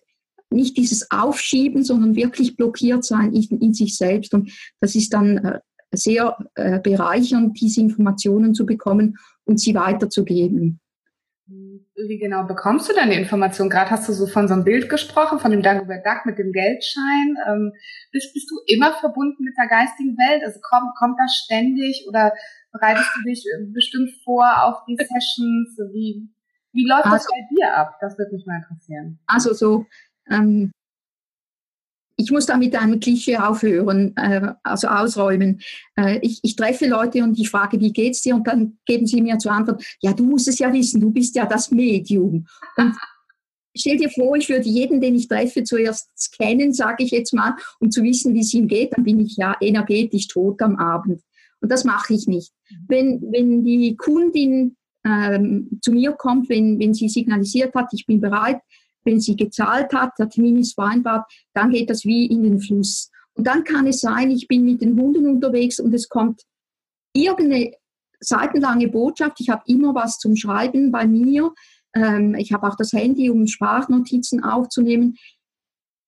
nicht 0.49 0.77
dieses 0.77 1.11
Aufschieben, 1.11 1.83
sondern 1.83 2.15
wirklich 2.15 2.55
blockiert 2.55 3.03
sein 3.03 3.33
in, 3.33 3.59
in 3.59 3.73
sich 3.73 3.97
selbst. 3.97 4.33
Und 4.33 4.53
das 4.79 4.95
ist 4.95 5.13
dann 5.13 5.37
äh, 5.37 5.59
sehr 5.91 6.37
äh, 6.55 6.79
bereichernd, 6.79 7.59
diese 7.59 7.81
Informationen 7.81 8.55
zu 8.55 8.65
bekommen 8.65 9.17
und 9.43 9.59
sie 9.59 9.75
weiterzugeben. 9.75 10.79
Wie 11.45 12.17
genau 12.19 12.45
bekommst 12.45 12.89
du 12.89 12.93
deine 12.93 13.15
Informationen? 13.15 13.69
Gerade 13.69 13.91
hast 13.91 14.07
du 14.07 14.13
so 14.13 14.27
von 14.27 14.47
so 14.47 14.53
einem 14.53 14.63
Bild 14.63 14.89
gesprochen, 14.89 15.39
von 15.39 15.51
dem 15.51 15.61
Dagobert 15.61 16.05
Duck 16.05 16.25
mit 16.25 16.37
dem 16.37 16.53
Geldschein. 16.53 17.35
Ähm, 17.47 17.73
bist, 18.11 18.33
bist 18.33 18.49
du 18.49 18.55
immer 18.67 18.93
verbunden 18.93 19.43
mit 19.43 19.53
der 19.57 19.67
geistigen 19.67 20.17
Welt? 20.17 20.41
Also 20.45 20.59
kommt, 20.61 20.95
kommt 20.97 21.19
das 21.19 21.35
ständig 21.35 22.05
oder 22.07 22.31
bereitest 22.71 23.09
du 23.15 23.29
dich 23.29 23.43
äh, 23.45 23.65
bestimmt 23.73 24.11
vor 24.23 24.63
auf 24.63 24.85
die 24.87 24.95
Sessions? 24.95 25.77
Wie, 25.91 26.29
wie 26.71 26.87
läuft 26.87 27.05
also, 27.05 27.17
das 27.17 27.27
bei 27.27 27.55
dir 27.55 27.75
ab? 27.75 27.97
Das 27.99 28.17
würde 28.17 28.31
mich 28.33 28.45
mal 28.45 28.57
interessieren. 28.57 29.19
Also 29.27 29.53
so, 29.53 29.85
ähm, 30.31 30.71
ich 32.23 32.31
muss 32.31 32.45
da 32.45 32.57
mit 32.57 32.75
einem 32.75 32.99
Klischee 32.99 33.37
aufhören, 33.37 34.15
äh, 34.15 34.53
also 34.63 34.87
ausräumen. 34.87 35.61
Äh, 35.95 36.19
ich, 36.21 36.39
ich, 36.41 36.55
treffe 36.55 36.87
Leute 36.87 37.23
und 37.23 37.37
ich 37.37 37.49
frage, 37.49 37.79
wie 37.79 37.91
geht's 37.91 38.21
dir? 38.21 38.35
Und 38.35 38.47
dann 38.47 38.77
geben 38.85 39.05
sie 39.05 39.21
mir 39.21 39.37
zur 39.37 39.51
Antwort, 39.51 39.83
ja, 40.01 40.13
du 40.13 40.23
musst 40.23 40.47
es 40.47 40.59
ja 40.59 40.71
wissen, 40.71 41.01
du 41.01 41.11
bist 41.11 41.35
ja 41.35 41.45
das 41.45 41.71
Medium. 41.71 42.47
Und 42.77 42.95
stell 43.75 43.97
dir 43.97 44.09
vor, 44.09 44.35
ich 44.37 44.49
würde 44.49 44.67
jeden, 44.67 45.01
den 45.01 45.15
ich 45.15 45.27
treffe, 45.27 45.63
zuerst 45.63 46.09
scannen, 46.17 46.73
sage 46.73 47.03
ich 47.03 47.11
jetzt 47.11 47.33
mal, 47.33 47.55
um 47.79 47.91
zu 47.91 48.03
wissen, 48.03 48.33
wie 48.33 48.41
es 48.41 48.53
ihm 48.53 48.67
geht, 48.67 48.95
dann 48.95 49.03
bin 49.03 49.19
ich 49.19 49.35
ja 49.37 49.55
energetisch 49.59 50.27
tot 50.27 50.61
am 50.61 50.77
Abend. 50.77 51.21
Und 51.61 51.71
das 51.71 51.83
mache 51.83 52.13
ich 52.13 52.27
nicht. 52.27 52.51
Wenn, 52.87 53.21
wenn 53.31 53.63
die 53.63 53.95
Kundin 53.95 54.75
ähm, 55.05 55.79
zu 55.81 55.91
mir 55.91 56.13
kommt, 56.13 56.49
wenn, 56.49 56.79
wenn 56.79 56.93
sie 56.93 57.09
signalisiert 57.09 57.73
hat, 57.75 57.87
ich 57.93 58.05
bin 58.05 58.21
bereit, 58.21 58.59
wenn 59.03 59.19
sie 59.19 59.35
gezahlt 59.35 59.93
hat, 59.93 60.11
der 60.17 60.29
Termin 60.29 60.57
ist 60.57 60.75
vereinbart, 60.75 61.31
dann 61.53 61.71
geht 61.71 61.89
das 61.89 62.05
wie 62.05 62.25
in 62.25 62.43
den 62.43 62.59
Fluss. 62.59 63.11
Und 63.35 63.47
dann 63.47 63.63
kann 63.63 63.87
es 63.87 64.01
sein, 64.01 64.31
ich 64.31 64.47
bin 64.47 64.63
mit 64.63 64.81
den 64.81 64.99
Hunden 64.99 65.27
unterwegs 65.27 65.79
und 65.79 65.93
es 65.93 66.07
kommt 66.07 66.43
irgendeine 67.13 67.73
seitenlange 68.19 68.87
Botschaft. 68.87 69.39
Ich 69.39 69.49
habe 69.49 69.63
immer 69.67 69.95
was 69.95 70.17
zum 70.17 70.35
Schreiben 70.35 70.91
bei 70.91 71.07
mir. 71.07 71.53
Ähm, 71.95 72.35
ich 72.35 72.53
habe 72.53 72.67
auch 72.67 72.75
das 72.75 72.93
Handy, 72.93 73.29
um 73.29 73.47
Sprachnotizen 73.47 74.43
aufzunehmen. 74.43 75.17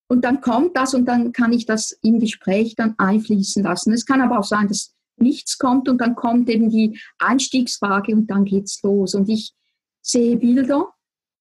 Und 0.08 0.24
dann 0.24 0.40
kommt 0.42 0.78
das 0.78 0.94
und 0.94 1.06
dann 1.06 1.32
kann 1.32 1.52
ich 1.52 1.66
das 1.66 1.98
im 2.04 2.20
Gespräch 2.20 2.76
dann 2.76 2.94
einfließen 2.98 3.64
lassen. 3.64 3.92
Es 3.92 4.06
kann 4.06 4.22
aber 4.22 4.40
auch 4.40 4.44
sein, 4.44 4.68
dass 4.68 4.94
nichts 5.18 5.58
kommt 5.58 5.90
und 5.90 6.00
dann 6.00 6.16
kommt 6.16 6.50
eben 6.50 6.70
die 6.70 7.00
Einstiegsfrage 7.18 8.14
und 8.14 8.28
dann 8.28 8.46
geht's 8.46 8.82
los. 8.84 9.16
Und 9.16 9.30
ich 9.30 9.54
sehe 10.02 10.38
Bilder, 10.38 10.90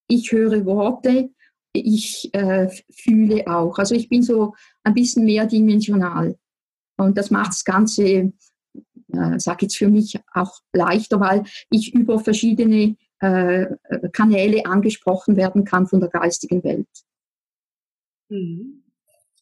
ich 0.08 0.32
höre 0.32 0.64
Worte, 0.64 1.30
ich 1.74 2.30
äh, 2.32 2.68
fühle 2.90 3.46
auch. 3.46 3.78
Also 3.78 3.94
ich 3.94 4.08
bin 4.08 4.22
so 4.22 4.54
ein 4.84 4.94
bisschen 4.94 5.24
mehrdimensional. 5.24 6.36
Und 6.96 7.18
das 7.18 7.30
macht 7.30 7.48
das 7.48 7.64
Ganze, 7.64 8.04
äh, 8.04 8.32
sage 9.38 9.62
jetzt 9.62 9.76
für 9.76 9.88
mich 9.88 10.18
auch 10.32 10.52
leichter, 10.72 11.20
weil 11.20 11.44
ich 11.70 11.92
über 11.92 12.20
verschiedene 12.20 12.96
äh, 13.18 13.66
Kanäle 14.12 14.66
angesprochen 14.66 15.36
werden 15.36 15.64
kann 15.64 15.86
von 15.86 16.00
der 16.00 16.10
geistigen 16.10 16.62
Welt. 16.62 16.88
Mhm. 18.28 18.84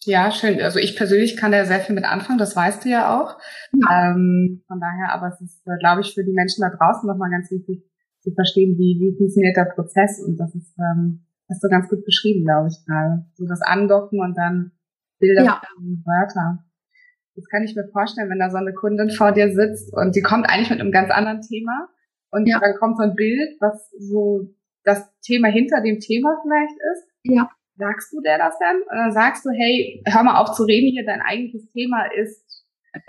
Ja, 0.04 0.32
schön. 0.32 0.60
Also 0.60 0.78
ich 0.78 0.96
persönlich 0.96 1.36
kann 1.36 1.52
da 1.52 1.64
sehr 1.64 1.80
viel 1.80 1.94
mit 1.94 2.04
anfangen, 2.04 2.38
das 2.38 2.56
weißt 2.56 2.84
du 2.84 2.88
ja 2.88 3.20
auch. 3.20 3.38
Ja. 3.72 4.10
Ähm, 4.10 4.62
von 4.66 4.80
daher, 4.80 5.14
aber 5.14 5.28
es 5.28 5.40
ist, 5.40 5.62
äh, 5.66 5.78
glaube 5.78 6.00
ich, 6.00 6.14
für 6.14 6.24
die 6.24 6.32
Menschen 6.32 6.62
da 6.62 6.70
draußen 6.70 7.06
nochmal 7.06 7.30
ganz 7.30 7.50
wichtig 7.50 7.84
zu 8.20 8.32
verstehen, 8.32 8.76
wie, 8.78 8.98
wie 8.98 9.16
funktioniert 9.16 9.56
der 9.56 9.72
Prozess. 9.74 10.20
Und 10.20 10.38
das 10.38 10.54
ist, 10.54 10.74
ähm, 10.78 11.24
hast 11.52 11.62
du 11.62 11.68
ganz 11.68 11.88
gut 11.88 12.04
beschrieben, 12.04 12.44
glaube 12.44 12.68
ich, 12.68 12.84
gerade. 12.86 13.26
So 13.34 13.46
das 13.46 13.60
Andocken 13.62 14.20
und 14.20 14.36
dann 14.36 14.72
Bilder 15.18 15.44
ja. 15.44 15.62
und 15.76 16.02
Wörter. 16.04 16.64
Das 17.34 17.44
kann 17.48 17.62
ich 17.62 17.76
mir 17.76 17.88
vorstellen, 17.92 18.30
wenn 18.30 18.38
da 18.38 18.50
so 18.50 18.56
eine 18.56 18.74
Kundin 18.74 19.10
vor 19.10 19.32
dir 19.32 19.52
sitzt 19.52 19.92
und 19.94 20.16
die 20.16 20.22
kommt 20.22 20.48
eigentlich 20.48 20.70
mit 20.70 20.80
einem 20.80 20.92
ganz 20.92 21.10
anderen 21.10 21.40
Thema 21.40 21.88
und 22.30 22.46
ja. 22.46 22.58
dann 22.58 22.74
kommt 22.78 22.96
so 22.96 23.04
ein 23.04 23.14
Bild, 23.14 23.56
was 23.60 23.90
so 23.98 24.48
das 24.84 25.08
Thema 25.20 25.48
hinter 25.48 25.80
dem 25.80 26.00
Thema 26.00 26.36
vielleicht 26.42 26.76
ist. 26.92 27.08
Ja. 27.24 27.50
Sagst 27.76 28.12
du 28.12 28.20
der 28.20 28.38
das 28.38 28.58
denn? 28.58 28.82
Oder 28.82 29.12
sagst 29.12 29.44
du, 29.46 29.50
hey, 29.50 30.02
hör 30.06 30.22
mal 30.22 30.40
auf 30.40 30.52
zu 30.52 30.64
reden 30.64 30.90
hier, 30.90 31.06
dein 31.06 31.22
eigentliches 31.22 31.70
Thema 31.72 32.04
ist 32.12 32.64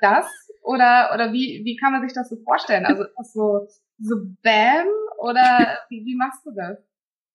das? 0.00 0.26
Oder, 0.62 1.10
oder 1.14 1.32
wie, 1.32 1.62
wie 1.64 1.76
kann 1.76 1.92
man 1.92 2.02
sich 2.02 2.12
das 2.12 2.28
so 2.28 2.36
vorstellen? 2.42 2.84
Also 2.84 3.04
ist 3.04 3.14
das 3.16 3.32
so, 3.32 3.66
so 3.98 4.16
Bam? 4.42 4.88
Oder 5.18 5.78
wie, 5.88 6.04
wie 6.04 6.16
machst 6.16 6.44
du 6.44 6.50
das? 6.54 6.78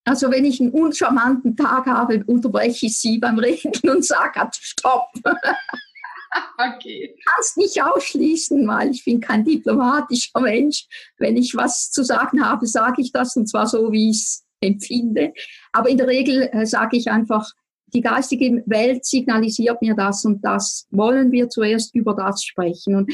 Also 0.03 0.31
wenn 0.31 0.45
ich 0.45 0.59
einen 0.59 0.71
uncharmanten 0.71 1.55
Tag 1.55 1.85
habe, 1.85 2.23
unterbreche 2.25 2.87
ich 2.87 2.97
sie 2.97 3.19
beim 3.19 3.37
Reden 3.37 3.89
und 3.89 4.05
sage, 4.05 4.39
halt, 4.39 4.55
stopp. 4.55 5.07
Okay. 6.57 7.13
Kannst 7.25 7.57
nicht 7.57 7.83
ausschließen, 7.83 8.65
weil 8.67 8.91
ich 8.91 9.03
bin 9.03 9.19
kein 9.19 9.43
diplomatischer 9.43 10.39
Mensch. 10.39 10.87
Wenn 11.17 11.35
ich 11.35 11.55
was 11.55 11.91
zu 11.91 12.03
sagen 12.03 12.45
habe, 12.45 12.65
sage 12.67 13.01
ich 13.01 13.11
das 13.11 13.35
und 13.35 13.47
zwar 13.47 13.67
so, 13.67 13.91
wie 13.91 14.11
ich 14.11 14.17
es 14.17 14.45
empfinde. 14.61 15.33
Aber 15.73 15.89
in 15.89 15.97
der 15.97 16.07
Regel 16.07 16.49
äh, 16.53 16.65
sage 16.65 16.97
ich 16.97 17.11
einfach, 17.11 17.51
die 17.87 18.01
geistige 18.01 18.63
Welt 18.65 19.05
signalisiert 19.05 19.81
mir 19.81 19.95
das 19.95 20.23
und 20.23 20.41
das. 20.45 20.87
Wollen 20.91 21.31
wir 21.31 21.49
zuerst 21.49 21.93
über 21.95 22.15
das 22.15 22.43
sprechen? 22.43 22.95
Und 22.95 23.11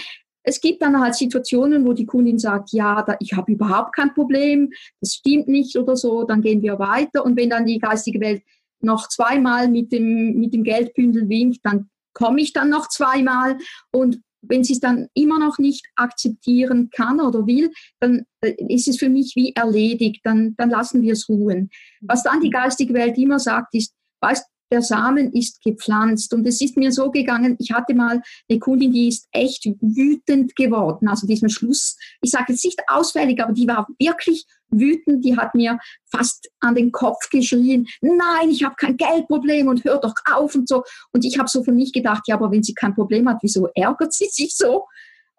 es 0.47 0.61
gibt 0.61 0.81
dann 0.81 0.97
halt 0.99 1.13
Situationen, 1.13 1.85
wo 1.85 1.91
die 1.91 2.05
Kundin 2.05 2.39
sagt, 2.39 2.71
ja, 2.71 3.01
da, 3.01 3.17
ich 3.19 3.33
habe 3.33 3.51
überhaupt 3.51 3.93
kein 3.93 4.13
Problem, 4.13 4.71
das 5.01 5.15
stimmt 5.15 5.49
nicht 5.49 5.75
oder 5.75 5.97
so, 5.97 6.23
dann 6.23 6.41
gehen 6.41 6.61
wir 6.61 6.79
weiter. 6.79 7.25
Und 7.25 7.35
wenn 7.35 7.49
dann 7.49 7.65
die 7.65 7.79
geistige 7.79 8.21
Welt 8.21 8.43
noch 8.79 9.09
zweimal 9.09 9.67
mit 9.67 9.91
dem, 9.91 10.39
mit 10.39 10.53
dem 10.53 10.63
Geldbündel 10.63 11.27
winkt, 11.27 11.59
dann 11.63 11.89
komme 12.13 12.39
ich 12.39 12.53
dann 12.53 12.69
noch 12.69 12.87
zweimal. 12.87 13.57
Und 13.91 14.21
wenn 14.41 14.63
sie 14.63 14.71
es 14.73 14.79
dann 14.79 15.09
immer 15.13 15.37
noch 15.37 15.57
nicht 15.57 15.85
akzeptieren 15.97 16.91
kann 16.91 17.19
oder 17.19 17.45
will, 17.45 17.69
dann 17.99 18.23
äh, 18.39 18.53
ist 18.69 18.87
es 18.87 18.97
für 18.97 19.09
mich 19.09 19.33
wie 19.35 19.51
erledigt, 19.53 20.21
dann, 20.23 20.55
dann 20.55 20.69
lassen 20.69 21.01
wir 21.01 21.11
es 21.11 21.27
ruhen. 21.27 21.69
Was 21.99 22.23
dann 22.23 22.39
die 22.39 22.51
geistige 22.51 22.93
Welt 22.93 23.17
immer 23.17 23.39
sagt, 23.39 23.75
ist, 23.75 23.93
weißt 24.21 24.45
der 24.71 24.81
Samen 24.81 25.33
ist 25.33 25.61
gepflanzt. 25.63 26.33
Und 26.33 26.45
es 26.45 26.61
ist 26.61 26.77
mir 26.77 26.91
so 26.91 27.11
gegangen, 27.11 27.55
ich 27.59 27.71
hatte 27.71 27.93
mal 27.93 28.21
eine 28.49 28.59
Kundin, 28.59 28.91
die 28.91 29.07
ist 29.07 29.27
echt 29.31 29.65
wütend 29.81 30.55
geworden. 30.55 31.07
Also 31.07 31.27
diesen 31.27 31.49
Schluss, 31.49 31.97
ich 32.21 32.31
sage 32.31 32.53
jetzt 32.53 32.65
nicht 32.65 32.81
ausfällig, 32.87 33.41
aber 33.41 33.53
die 33.53 33.67
war 33.67 33.87
wirklich 33.99 34.45
wütend. 34.69 35.23
Die 35.23 35.37
hat 35.37 35.55
mir 35.55 35.79
fast 36.11 36.49
an 36.59 36.75
den 36.75 36.91
Kopf 36.91 37.29
geschrien, 37.29 37.87
nein, 38.01 38.49
ich 38.49 38.63
habe 38.63 38.75
kein 38.75 38.97
Geldproblem 38.97 39.67
und 39.67 39.83
hör 39.83 39.99
doch 39.99 40.13
auf 40.31 40.55
und 40.55 40.67
so. 40.67 40.83
Und 41.11 41.25
ich 41.25 41.39
habe 41.39 41.49
so 41.49 41.63
für 41.63 41.71
mich 41.71 41.93
gedacht, 41.93 42.23
ja, 42.27 42.35
aber 42.35 42.51
wenn 42.51 42.63
sie 42.63 42.73
kein 42.73 42.93
Problem 42.93 43.29
hat, 43.29 43.39
wieso 43.41 43.67
ärgert 43.75 44.13
sie 44.13 44.27
sich 44.29 44.55
so? 44.55 44.85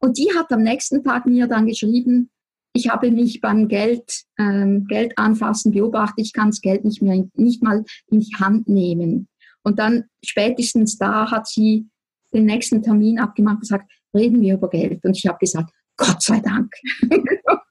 Und 0.00 0.16
die 0.16 0.30
hat 0.36 0.52
am 0.52 0.62
nächsten 0.62 1.02
Tag 1.02 1.26
mir 1.26 1.48
dann 1.48 1.66
geschrieben, 1.66 2.30
ich 2.72 2.88
habe 2.88 3.10
mich 3.10 3.40
beim 3.40 3.68
Geld, 3.68 4.24
ähm, 4.38 4.86
Geld 4.88 5.18
anfassen 5.18 5.72
beobachtet, 5.72 6.26
ich 6.26 6.32
kann 6.32 6.50
das 6.50 6.60
Geld 6.60 6.84
nicht 6.84 7.02
mehr, 7.02 7.24
nicht 7.34 7.62
mal 7.62 7.84
in 8.08 8.20
die 8.20 8.34
Hand 8.38 8.68
nehmen. 8.68 9.28
Und 9.62 9.78
dann 9.78 10.04
spätestens 10.24 10.98
da 10.98 11.30
hat 11.30 11.46
sie 11.46 11.88
den 12.32 12.44
nächsten 12.44 12.82
Termin 12.82 13.18
abgemacht 13.18 13.56
und 13.56 13.60
gesagt, 13.60 13.90
reden 14.14 14.40
wir 14.40 14.54
über 14.54 14.68
Geld. 14.68 15.04
Und 15.04 15.16
ich 15.16 15.26
habe 15.26 15.38
gesagt, 15.38 15.70
Gott 15.96 16.22
sei 16.22 16.40
Dank. 16.40 16.72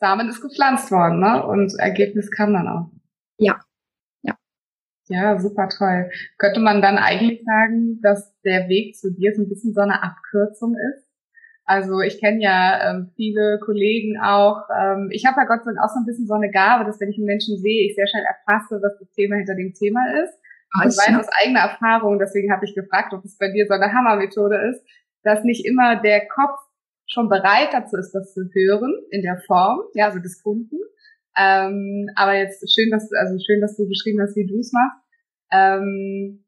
Samen 0.00 0.28
ist 0.28 0.40
gepflanzt 0.40 0.90
worden, 0.90 1.20
ne? 1.20 1.46
Und 1.46 1.72
Ergebnis 1.78 2.30
kam 2.30 2.52
dann 2.52 2.68
auch. 2.68 2.90
Ja. 3.38 3.60
Ja. 4.22 4.36
Ja, 5.08 5.38
super 5.38 5.68
toll. 5.68 6.10
Könnte 6.38 6.60
man 6.60 6.82
dann 6.82 6.98
eigentlich 6.98 7.42
sagen, 7.44 8.00
dass 8.02 8.34
der 8.42 8.68
Weg 8.68 8.96
zu 8.96 9.12
dir 9.12 9.32
so 9.34 9.42
ein 9.42 9.48
bisschen 9.48 9.74
so 9.74 9.80
eine 9.80 10.02
Abkürzung 10.02 10.74
ist? 10.74 11.03
Also 11.64 12.00
ich 12.00 12.20
kenne 12.20 12.42
ja 12.42 12.90
ähm, 12.90 13.10
viele 13.16 13.58
Kollegen 13.64 14.20
auch. 14.20 14.68
Ähm, 14.68 15.08
ich 15.10 15.24
habe 15.24 15.40
ja 15.40 15.46
Gott 15.46 15.64
sei 15.64 15.72
Dank 15.72 15.82
auch 15.82 15.88
so 15.88 16.00
ein 16.00 16.06
bisschen 16.06 16.26
so 16.26 16.34
eine 16.34 16.50
Gabe, 16.50 16.84
dass 16.84 17.00
wenn 17.00 17.08
ich 17.08 17.16
einen 17.16 17.26
Menschen 17.26 17.56
sehe, 17.56 17.88
ich 17.88 17.94
sehr 17.94 18.06
schnell 18.06 18.24
erfasse, 18.24 18.80
was 18.82 18.98
das 19.00 19.10
Thema 19.12 19.36
hinter 19.36 19.54
dem 19.54 19.72
Thema 19.72 20.00
ist. 20.22 20.34
Und 20.74 20.90
weiß 20.90 21.18
aus 21.20 21.28
eigener 21.40 21.60
Erfahrung, 21.60 22.18
deswegen 22.18 22.52
habe 22.52 22.64
ich 22.64 22.74
gefragt, 22.74 23.14
ob 23.14 23.24
es 23.24 23.38
bei 23.38 23.50
dir 23.52 23.64
so 23.66 23.74
eine 23.74 23.92
Hammermethode 23.92 24.58
ist, 24.70 24.84
dass 25.22 25.44
nicht 25.44 25.64
immer 25.64 26.02
der 26.02 26.26
Kopf 26.26 26.58
schon 27.06 27.28
bereit 27.28 27.68
dazu 27.72 27.96
ist, 27.96 28.12
das 28.12 28.34
zu 28.34 28.42
hören 28.52 28.92
in 29.10 29.22
der 29.22 29.40
Form, 29.46 29.80
ja, 29.94 30.06
also 30.06 30.18
des 30.18 30.42
Kunden. 30.42 30.76
Ähm, 31.36 32.08
aber 32.16 32.34
jetzt 32.34 32.62
schön, 32.72 32.90
dass 32.90 33.08
du, 33.08 33.16
also 33.18 33.38
schön, 33.38 33.60
dass 33.60 33.76
du 33.76 33.88
beschrieben 33.88 34.20
hast, 34.20 34.36
wie 34.36 34.46
du 34.46 34.58
es 34.58 34.72
machst. 34.72 35.04
Ähm, 35.52 36.43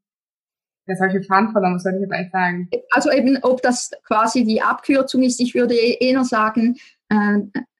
das 0.87 1.01
habe 1.01 1.09
ich 1.09 1.15
den 1.15 1.25
Faden 1.25 1.53
verloren, 1.53 1.79
soll 1.79 1.95
ich 1.95 2.09
jetzt 2.09 2.33
sagen? 2.33 2.69
Also 2.91 3.11
eben, 3.11 3.39
ob 3.43 3.63
das 3.63 3.91
quasi 4.07 4.45
die 4.45 4.63
Abkürzung 4.63 5.23
ist, 5.23 5.41
ich 5.41 5.55
würde 5.55 5.75
eher 5.75 6.25
sagen, 6.25 6.77
äh, 7.09 7.39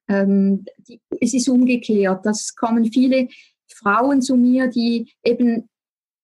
ähm, 0.09 0.65
die, 0.79 1.01
es 1.21 1.35
ist 1.35 1.49
umgekehrt. 1.49 2.25
Das 2.25 2.55
kommen 2.55 2.91
viele 2.93 3.29
Frauen 3.73 4.23
zu 4.23 4.37
mir, 4.37 4.69
die 4.69 5.13
eben 5.25 5.69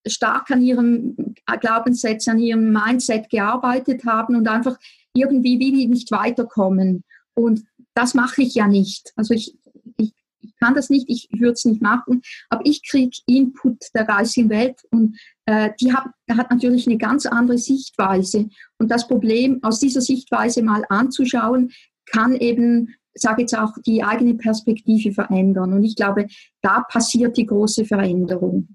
stark 0.05 0.51
an 0.51 0.61
ihrem 0.61 1.15
Glaubenssatz, 1.59 2.27
an 2.27 2.39
ihrem 2.39 2.71
Mindset 2.71 3.29
gearbeitet 3.29 4.05
haben 4.05 4.35
und 4.35 4.47
einfach 4.47 4.77
irgendwie 5.13 5.59
wie 5.59 5.87
nicht 5.87 6.11
weiterkommen. 6.11 7.03
Und 7.35 7.63
das 7.93 8.13
mache 8.13 8.41
ich 8.41 8.55
ja 8.55 8.67
nicht. 8.67 9.13
Also 9.15 9.33
ich, 9.33 9.55
ich, 9.97 10.13
ich 10.41 10.55
kann 10.57 10.73
das 10.73 10.89
nicht, 10.89 11.05
ich 11.09 11.29
würde 11.31 11.53
es 11.53 11.65
nicht 11.65 11.81
machen, 11.81 12.21
aber 12.49 12.65
ich 12.65 12.87
kriege 12.87 13.17
Input 13.27 13.77
der 13.93 14.05
geistigen 14.05 14.49
Welt 14.49 14.81
und 14.91 15.17
die 15.47 15.93
hat, 15.93 16.05
hat 16.31 16.51
natürlich 16.51 16.87
eine 16.87 16.97
ganz 16.97 17.25
andere 17.25 17.57
Sichtweise. 17.57 18.47
Und 18.77 18.89
das 18.89 19.07
Problem, 19.07 19.59
aus 19.61 19.79
dieser 19.79 20.01
Sichtweise 20.01 20.63
mal 20.63 20.83
anzuschauen, 20.89 21.71
kann 22.05 22.35
eben 22.35 22.95
sage 23.13 23.41
jetzt 23.41 23.57
auch, 23.57 23.73
die 23.85 24.03
eigene 24.03 24.35
Perspektive 24.35 25.13
verändern. 25.13 25.73
Und 25.73 25.83
ich 25.83 25.95
glaube, 25.95 26.27
da 26.61 26.81
passiert 26.81 27.37
die 27.37 27.45
große 27.45 27.85
Veränderung. 27.85 28.67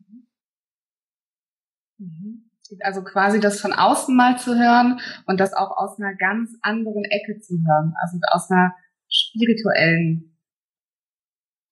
Mhm. 1.98 2.44
Also 2.80 3.02
quasi 3.02 3.40
das 3.40 3.60
von 3.60 3.72
außen 3.72 4.14
mal 4.14 4.38
zu 4.38 4.54
hören 4.54 5.00
und 5.24 5.40
das 5.40 5.54
auch 5.54 5.76
aus 5.78 5.98
einer 5.98 6.14
ganz 6.14 6.50
anderen 6.60 7.02
Ecke 7.04 7.40
zu 7.40 7.54
hören, 7.54 7.94
also 8.02 8.18
aus 8.30 8.50
einer 8.50 8.74
spirituellen 9.08 10.37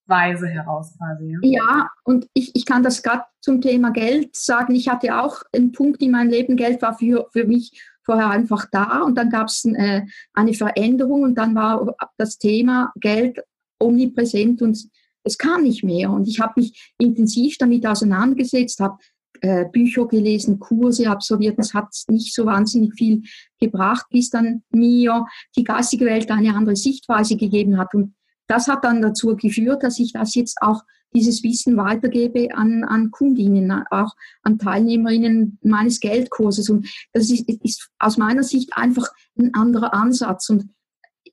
Weise 0.07 0.47
heraus 0.47 0.95
quasi. 0.97 1.37
Ja, 1.43 1.89
und 2.05 2.29
ich, 2.35 2.53
ich 2.55 2.65
kann 2.65 2.83
das 2.83 3.03
gerade 3.03 3.25
zum 3.41 3.61
Thema 3.61 3.91
Geld 3.91 4.37
sagen. 4.37 4.75
Ich 4.75 4.89
hatte 4.89 5.21
auch 5.21 5.43
einen 5.55 5.73
Punkt 5.73 6.03
in 6.03 6.13
meinem 6.13 6.31
Leben, 6.31 6.57
Geld 6.57 6.83
war 6.83 6.97
für, 6.97 7.29
für 7.33 7.45
mich 7.45 7.83
vorher 8.05 8.31
einfach 8.31 8.67
da 8.71 9.03
und 9.03 9.17
dann 9.17 9.31
gab 9.31 9.49
es 9.49 9.65
äh, 9.65 10.03
eine 10.33 10.55
Veränderung 10.55 11.23
und 11.23 11.35
dann 11.35 11.55
war 11.55 11.95
das 12.17 12.39
Thema 12.39 12.93
Geld 12.97 13.41
omnipräsent 13.79 14.63
und 14.63 14.89
es 15.25 15.39
kam 15.39 15.65
nicht 15.65 15.83
mehr. 15.83 16.11
Und 16.11 16.29
ich 16.29 16.41
habe 16.41 16.61
mich 16.61 16.93
intensiv 16.99 17.59
damit 17.59 17.85
auseinandergesetzt, 17.85 18.81
habe 18.81 18.99
äh, 19.41 19.67
Bücher 19.67 20.07
gelesen, 20.07 20.59
Kurse 20.59 21.11
absolviert. 21.11 21.59
Das 21.59 21.75
hat 21.75 21.89
nicht 22.09 22.33
so 22.33 22.47
wahnsinnig 22.47 22.95
viel 22.95 23.23
gebracht, 23.61 24.07
bis 24.11 24.31
dann 24.31 24.63
mir 24.71 25.27
die 25.57 25.65
geistige 25.65 26.07
Welt 26.07 26.31
eine 26.31 26.55
andere 26.55 26.77
Sichtweise 26.77 27.37
gegeben 27.37 27.77
hat. 27.77 27.95
Und 27.95 28.15
das 28.47 28.69
hat 28.69 28.85
dann 28.85 29.03
dazu 29.03 29.37
geführt, 29.37 29.83
dass 29.83 29.99
ich 29.99 30.13
das 30.13 30.35
jetzt 30.35 30.59
auch 30.61 30.83
dieses 31.15 31.43
Wissen 31.43 31.77
weitergebe 31.77 32.55
an, 32.55 32.85
an 32.85 33.11
Kundinnen, 33.11 33.71
auch 33.91 34.13
an 34.43 34.59
Teilnehmerinnen 34.59 35.59
meines 35.63 36.01
Geldkurses. 36.01 36.69
Und 36.69 36.89
das 37.13 37.31
ist, 37.31 37.49
ist 37.49 37.91
aus 37.99 38.19
meiner 38.19 38.43
Sicht 38.43 38.77
einfach 38.77 39.07
ein 39.39 39.55
anderer 39.55 39.95
Ansatz. 39.95 40.51
Und 40.51 40.69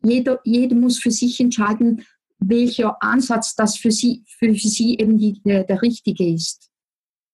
jeder, 0.02 0.40
jeder 0.44 0.76
muss 0.76 1.00
für 1.00 1.12
sich 1.12 1.40
entscheiden, 1.40 2.06
welcher 2.40 3.02
Ansatz 3.02 3.56
das 3.56 3.78
für 3.78 3.92
sie, 3.92 4.24
für 4.28 4.54
sie 4.54 4.98
eben 4.98 5.18
die, 5.18 5.42
der, 5.44 5.64
der 5.64 5.82
richtige 5.82 6.34
ist. 6.34 6.70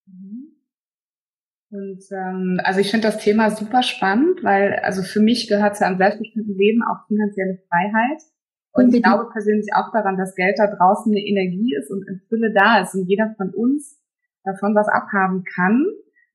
Mhm. 0.06 0.56
Und 1.72 2.04
ähm, 2.12 2.60
also 2.64 2.80
ich 2.80 2.90
finde 2.90 3.08
das 3.08 3.24
Thema 3.24 3.52
super 3.52 3.84
spannend, 3.84 4.44
weil 4.44 4.74
also 4.84 5.04
für 5.04 5.20
mich 5.20 5.48
gehört 5.48 5.78
zu 5.78 5.86
einem 5.86 5.98
selbstbestimmten 5.98 6.58
Leben 6.58 6.82
auch 6.84 7.08
finanzielle 7.08 7.60
Freiheit. 7.70 8.22
Und 8.72 8.94
ich 8.94 9.02
glaube 9.02 9.30
persönlich 9.32 9.68
auch 9.76 9.92
daran, 9.92 10.18
dass 10.18 10.36
Geld 10.36 10.58
da 10.58 10.68
draußen 10.68 11.12
eine 11.12 11.22
Energie 11.22 11.76
ist 11.78 11.90
und 11.92 12.08
in 12.08 12.22
Fülle 12.30 12.54
da 12.54 12.82
ist 12.82 12.94
und 12.94 13.08
jeder 13.08 13.34
von 13.36 13.50
uns 13.54 14.00
davon 14.44 14.76
was 14.76 14.88
abhaben 14.88 15.44
kann. 15.56 15.86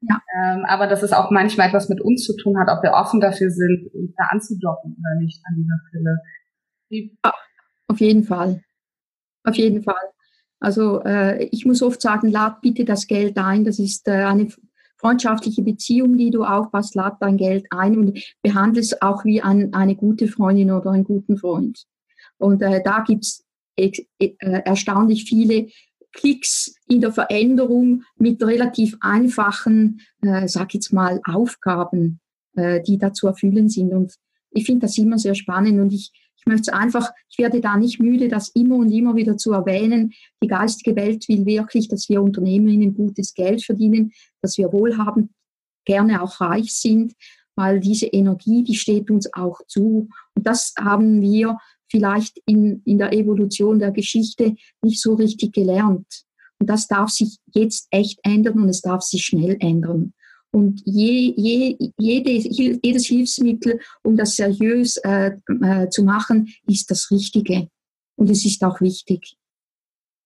Ja. 0.00 0.20
Ähm, 0.36 0.64
aber 0.66 0.86
dass 0.86 1.02
es 1.02 1.12
auch 1.12 1.30
manchmal 1.30 1.68
etwas 1.68 1.88
mit 1.88 2.00
uns 2.00 2.24
zu 2.24 2.36
tun 2.36 2.58
hat, 2.58 2.68
ob 2.68 2.82
wir 2.82 2.92
offen 2.92 3.20
dafür 3.20 3.50
sind, 3.50 3.88
uns 3.94 4.12
da 4.16 4.24
anzudocken 4.30 4.96
oder 4.98 5.20
nicht 5.22 5.40
an 5.46 5.54
dieser 5.56 5.80
Fülle. 5.90 6.18
Wie 6.90 7.18
Auf 7.88 8.00
jeden 8.00 8.24
Fall. 8.24 8.62
Auf 9.44 9.54
jeden 9.54 9.82
Fall. 9.82 9.94
Also 10.60 11.02
äh, 11.04 11.44
ich 11.44 11.64
muss 11.64 11.82
oft 11.82 12.00
sagen, 12.00 12.30
lad 12.30 12.60
bitte 12.60 12.84
das 12.84 13.06
Geld 13.06 13.38
ein. 13.38 13.64
Das 13.64 13.78
ist 13.78 14.08
äh, 14.08 14.24
eine 14.24 14.48
freundschaftliche 14.98 15.62
Beziehung, 15.62 16.16
die 16.16 16.30
du 16.30 16.44
aufpasst, 16.44 16.94
lad 16.94 17.16
dein 17.20 17.36
Geld 17.36 17.66
ein 17.70 17.98
und 17.98 18.18
behandle 18.42 18.80
es 18.80 19.00
auch 19.02 19.24
wie 19.24 19.42
ein, 19.42 19.74
eine 19.74 19.96
gute 19.96 20.28
Freundin 20.28 20.70
oder 20.70 20.90
einen 20.90 21.04
guten 21.04 21.36
Freund. 21.36 21.84
Und 22.38 22.62
äh, 22.62 22.82
da 22.82 23.00
gibt's 23.06 23.44
äh, 23.76 23.92
erstaunlich 24.38 25.24
viele 25.24 25.68
Klicks 26.12 26.74
in 26.88 27.00
der 27.00 27.12
Veränderung 27.12 28.04
mit 28.16 28.42
relativ 28.42 28.96
einfachen, 29.00 30.00
äh, 30.22 30.46
sag 30.48 30.74
jetzt 30.74 30.92
mal, 30.92 31.20
Aufgaben, 31.24 32.20
äh, 32.56 32.80
die 32.82 32.98
da 32.98 33.12
zu 33.12 33.26
erfüllen 33.26 33.68
sind. 33.68 33.92
Und 33.92 34.14
ich 34.50 34.64
finde 34.64 34.86
das 34.86 34.96
immer 34.96 35.18
sehr 35.18 35.34
spannend 35.34 35.80
und 35.80 35.92
ich, 35.92 36.12
ich 36.36 36.46
möchte 36.46 36.70
es 36.70 36.76
einfach, 36.76 37.10
ich 37.28 37.38
werde 37.38 37.60
da 37.60 37.76
nicht 37.76 38.00
müde, 38.00 38.28
das 38.28 38.50
immer 38.50 38.76
und 38.76 38.92
immer 38.92 39.16
wieder 39.16 39.36
zu 39.36 39.52
erwähnen. 39.52 40.12
Die 40.42 40.48
geistige 40.48 40.94
Welt 40.94 41.28
will 41.28 41.44
wirklich, 41.46 41.88
dass 41.88 42.08
wir 42.08 42.22
Unternehmerinnen 42.22 42.94
gutes 42.94 43.34
Geld 43.34 43.64
verdienen, 43.64 44.12
dass 44.40 44.56
wir 44.56 44.72
wohlhabend, 44.72 45.30
gerne 45.86 46.22
auch 46.22 46.40
reich 46.40 46.72
sind, 46.72 47.12
weil 47.56 47.80
diese 47.80 48.06
Energie, 48.06 48.62
die 48.62 48.74
steht 48.74 49.10
uns 49.10 49.32
auch 49.34 49.60
zu. 49.66 50.08
Und 50.34 50.46
das 50.46 50.72
haben 50.78 51.20
wir 51.20 51.58
vielleicht 51.94 52.40
in, 52.46 52.82
in 52.84 52.98
der 52.98 53.12
Evolution 53.12 53.78
der 53.78 53.92
Geschichte 53.92 54.56
nicht 54.82 55.00
so 55.00 55.14
richtig 55.14 55.52
gelernt. 55.52 56.24
Und 56.58 56.68
das 56.68 56.88
darf 56.88 57.10
sich 57.10 57.38
jetzt 57.52 57.86
echt 57.92 58.18
ändern 58.24 58.60
und 58.60 58.68
es 58.68 58.80
darf 58.80 59.02
sich 59.02 59.24
schnell 59.24 59.56
ändern. 59.60 60.12
Und 60.50 60.82
je, 60.84 61.32
je, 61.36 61.76
jede, 61.98 62.30
jedes 62.30 63.06
Hilfsmittel, 63.06 63.78
um 64.02 64.16
das 64.16 64.34
seriös 64.34 64.96
äh, 64.98 65.32
äh, 65.62 65.88
zu 65.88 66.02
machen, 66.02 66.48
ist 66.66 66.90
das 66.90 67.10
Richtige. 67.12 67.68
Und 68.16 68.30
es 68.30 68.44
ist 68.44 68.64
auch 68.64 68.80
wichtig. 68.80 69.36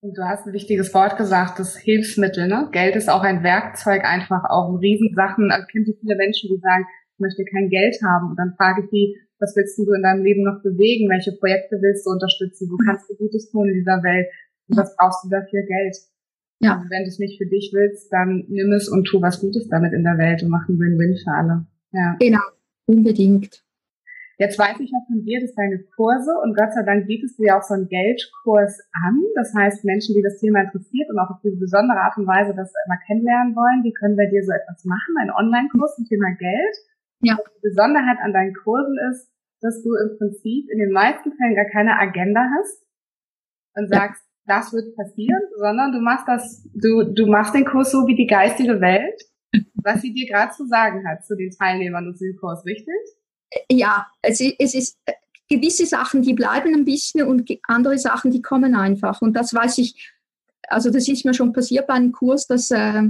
Und 0.01 0.17
du 0.17 0.23
hast 0.23 0.47
ein 0.47 0.53
wichtiges 0.55 0.95
Wort 0.95 1.19
gesagt, 1.19 1.59
das 1.59 1.77
Hilfsmittel. 1.77 2.47
Ne? 2.47 2.69
Geld 2.73 2.97
ist 2.97 3.11
auch 3.11 3.23
ein 3.23 3.43
Werkzeug, 3.43 4.05
einfach 4.05 4.45
auch 4.49 4.71
in 4.71 4.77
Riesensachen. 4.77 5.51
Kennt 5.71 5.89
ihr 5.89 5.97
viele 6.01 6.17
Menschen, 6.17 6.49
die 6.51 6.61
sagen, 6.61 6.85
ich 7.15 7.21
möchte 7.21 7.45
kein 7.45 7.69
Geld 7.69 7.97
haben. 8.03 8.31
Und 8.31 8.37
dann 8.37 8.55
frage 8.57 8.85
ich 8.85 8.91
die, 8.91 9.17
was 9.39 9.55
willst 9.57 9.79
du 9.79 9.93
in 9.93 10.03
deinem 10.03 10.25
Leben 10.25 10.43
noch 10.43 10.63
bewegen? 10.63 11.09
Welche 11.09 11.33
Projekte 11.39 11.79
willst 11.81 12.07
du 12.07 12.11
unterstützen? 12.11 12.69
Wo 12.71 12.77
kannst 12.85 13.09
du 13.09 13.15
Gutes 13.17 13.51
tun 13.51 13.69
in 13.69 13.75
dieser 13.75 14.03
Welt? 14.03 14.27
Und 14.69 14.77
was 14.77 14.95
brauchst 14.97 15.25
du 15.25 15.29
dafür 15.29 15.63
Geld? 15.63 15.97
Ja. 16.61 16.75
Also 16.77 16.91
wenn 16.91 17.05
du 17.05 17.09
es 17.09 17.19
nicht 17.19 17.39
für 17.39 17.47
dich 17.47 17.71
willst, 17.73 18.13
dann 18.13 18.45
nimm 18.49 18.73
es 18.73 18.89
und 18.89 19.05
tu 19.05 19.23
was 19.23 19.41
Gutes 19.41 19.69
damit 19.69 19.93
in 19.93 20.03
der 20.03 20.19
Welt 20.19 20.43
und 20.43 20.51
mach 20.51 20.69
einen 20.69 20.79
Win-Win 20.79 21.17
für 21.23 21.31
alle. 21.31 21.67
Ja. 21.93 22.17
Genau, 22.19 22.43
unbedingt. 22.87 23.63
Jetzt 24.39 24.59
weiß 24.59 24.79
ich 24.79 24.91
ja 24.91 25.03
von 25.11 25.25
dir, 25.27 25.41
dass 25.41 25.55
deine 25.55 25.83
Kurse 25.99 26.31
und 26.45 26.55
Gott 26.55 26.71
sei 26.73 26.87
Dank 26.87 27.09
bietest 27.09 27.39
du 27.39 27.43
ja 27.43 27.59
auch 27.59 27.63
so 27.63 27.75
einen 27.75 27.89
Geldkurs 27.89 28.79
an. 28.95 29.19
Das 29.35 29.53
heißt, 29.53 29.85
Menschen, 29.85 30.15
die 30.15 30.23
das 30.23 30.39
Thema 30.39 30.63
interessiert 30.63 31.11
und 31.11 31.19
auch 31.19 31.31
auf 31.31 31.43
diese 31.43 31.59
besondere 31.59 31.99
Art 31.99 32.17
und 32.19 32.27
Weise 32.27 32.55
das 32.55 32.71
immer 32.87 32.99
kennenlernen 33.07 33.57
wollen, 33.57 33.83
die 33.83 33.93
können 33.93 34.15
bei 34.15 34.27
dir 34.27 34.43
so 34.47 34.55
etwas 34.55 34.85
machen, 34.85 35.19
einen 35.19 35.35
Online-Kurs 35.35 35.97
zum 35.97 36.07
Thema 36.07 36.31
Geld. 36.39 36.77
Ja. 37.21 37.37
Die 37.37 37.61
Besonderheit 37.63 38.19
an 38.23 38.33
deinen 38.33 38.55
Kursen 38.55 38.97
ist, 39.11 39.31
dass 39.61 39.83
du 39.83 39.95
im 39.95 40.17
Prinzip 40.19 40.71
in 40.71 40.79
den 40.79 40.93
meisten 40.93 41.33
Fällen 41.33 41.57
gar 41.57 41.69
keine 41.73 41.99
Agenda 41.99 42.47
hast 42.59 42.85
und 43.75 43.89
sagst, 43.89 44.23
ja. 44.47 44.57
das 44.57 44.73
wird 44.73 44.95
passieren, 44.97 45.43
sondern 45.57 45.93
du 45.93 46.01
machst 46.01 46.29
das, 46.29 46.69
du, 46.75 47.13
du 47.13 47.27
machst 47.27 47.55
den 47.55 47.65
Kurs 47.65 47.91
so 47.91 48.07
wie 48.07 48.15
die 48.15 48.27
geistige 48.27 48.81
Welt, 48.81 49.21
was 49.75 50.01
sie 50.01 50.13
dir 50.13 50.29
gerade 50.29 50.53
zu 50.53 50.67
sagen 50.67 51.07
hat 51.09 51.25
zu 51.25 51.37
den 51.37 51.51
Teilnehmern 51.51 52.07
und 52.07 52.21
dem 52.21 52.37
Kurs, 52.39 52.65
richtig? 52.65 52.95
Ja, 53.71 54.07
es 54.23 54.41
ist, 54.41 54.57
es 54.59 54.75
ist 54.75 54.99
gewisse 55.49 55.87
Sachen, 55.87 56.23
die 56.23 56.35
bleiben 56.35 56.75
ein 56.75 56.85
bisschen 56.85 57.27
und 57.27 57.51
andere 57.67 57.99
Sachen, 57.99 58.31
die 58.31 58.43
kommen 58.43 58.75
einfach. 58.75 59.23
Und 59.23 59.35
das 59.35 59.55
weiß 59.55 59.79
ich, 59.79 60.13
also 60.69 60.91
das 60.91 61.09
ist 61.09 61.25
mir 61.25 61.35
schon 61.35 61.53
passiert 61.53 61.87
bei 61.87 61.95
einem 61.95 62.13
Kurs, 62.13 62.47
dass 62.47 62.71
äh, 62.71 63.03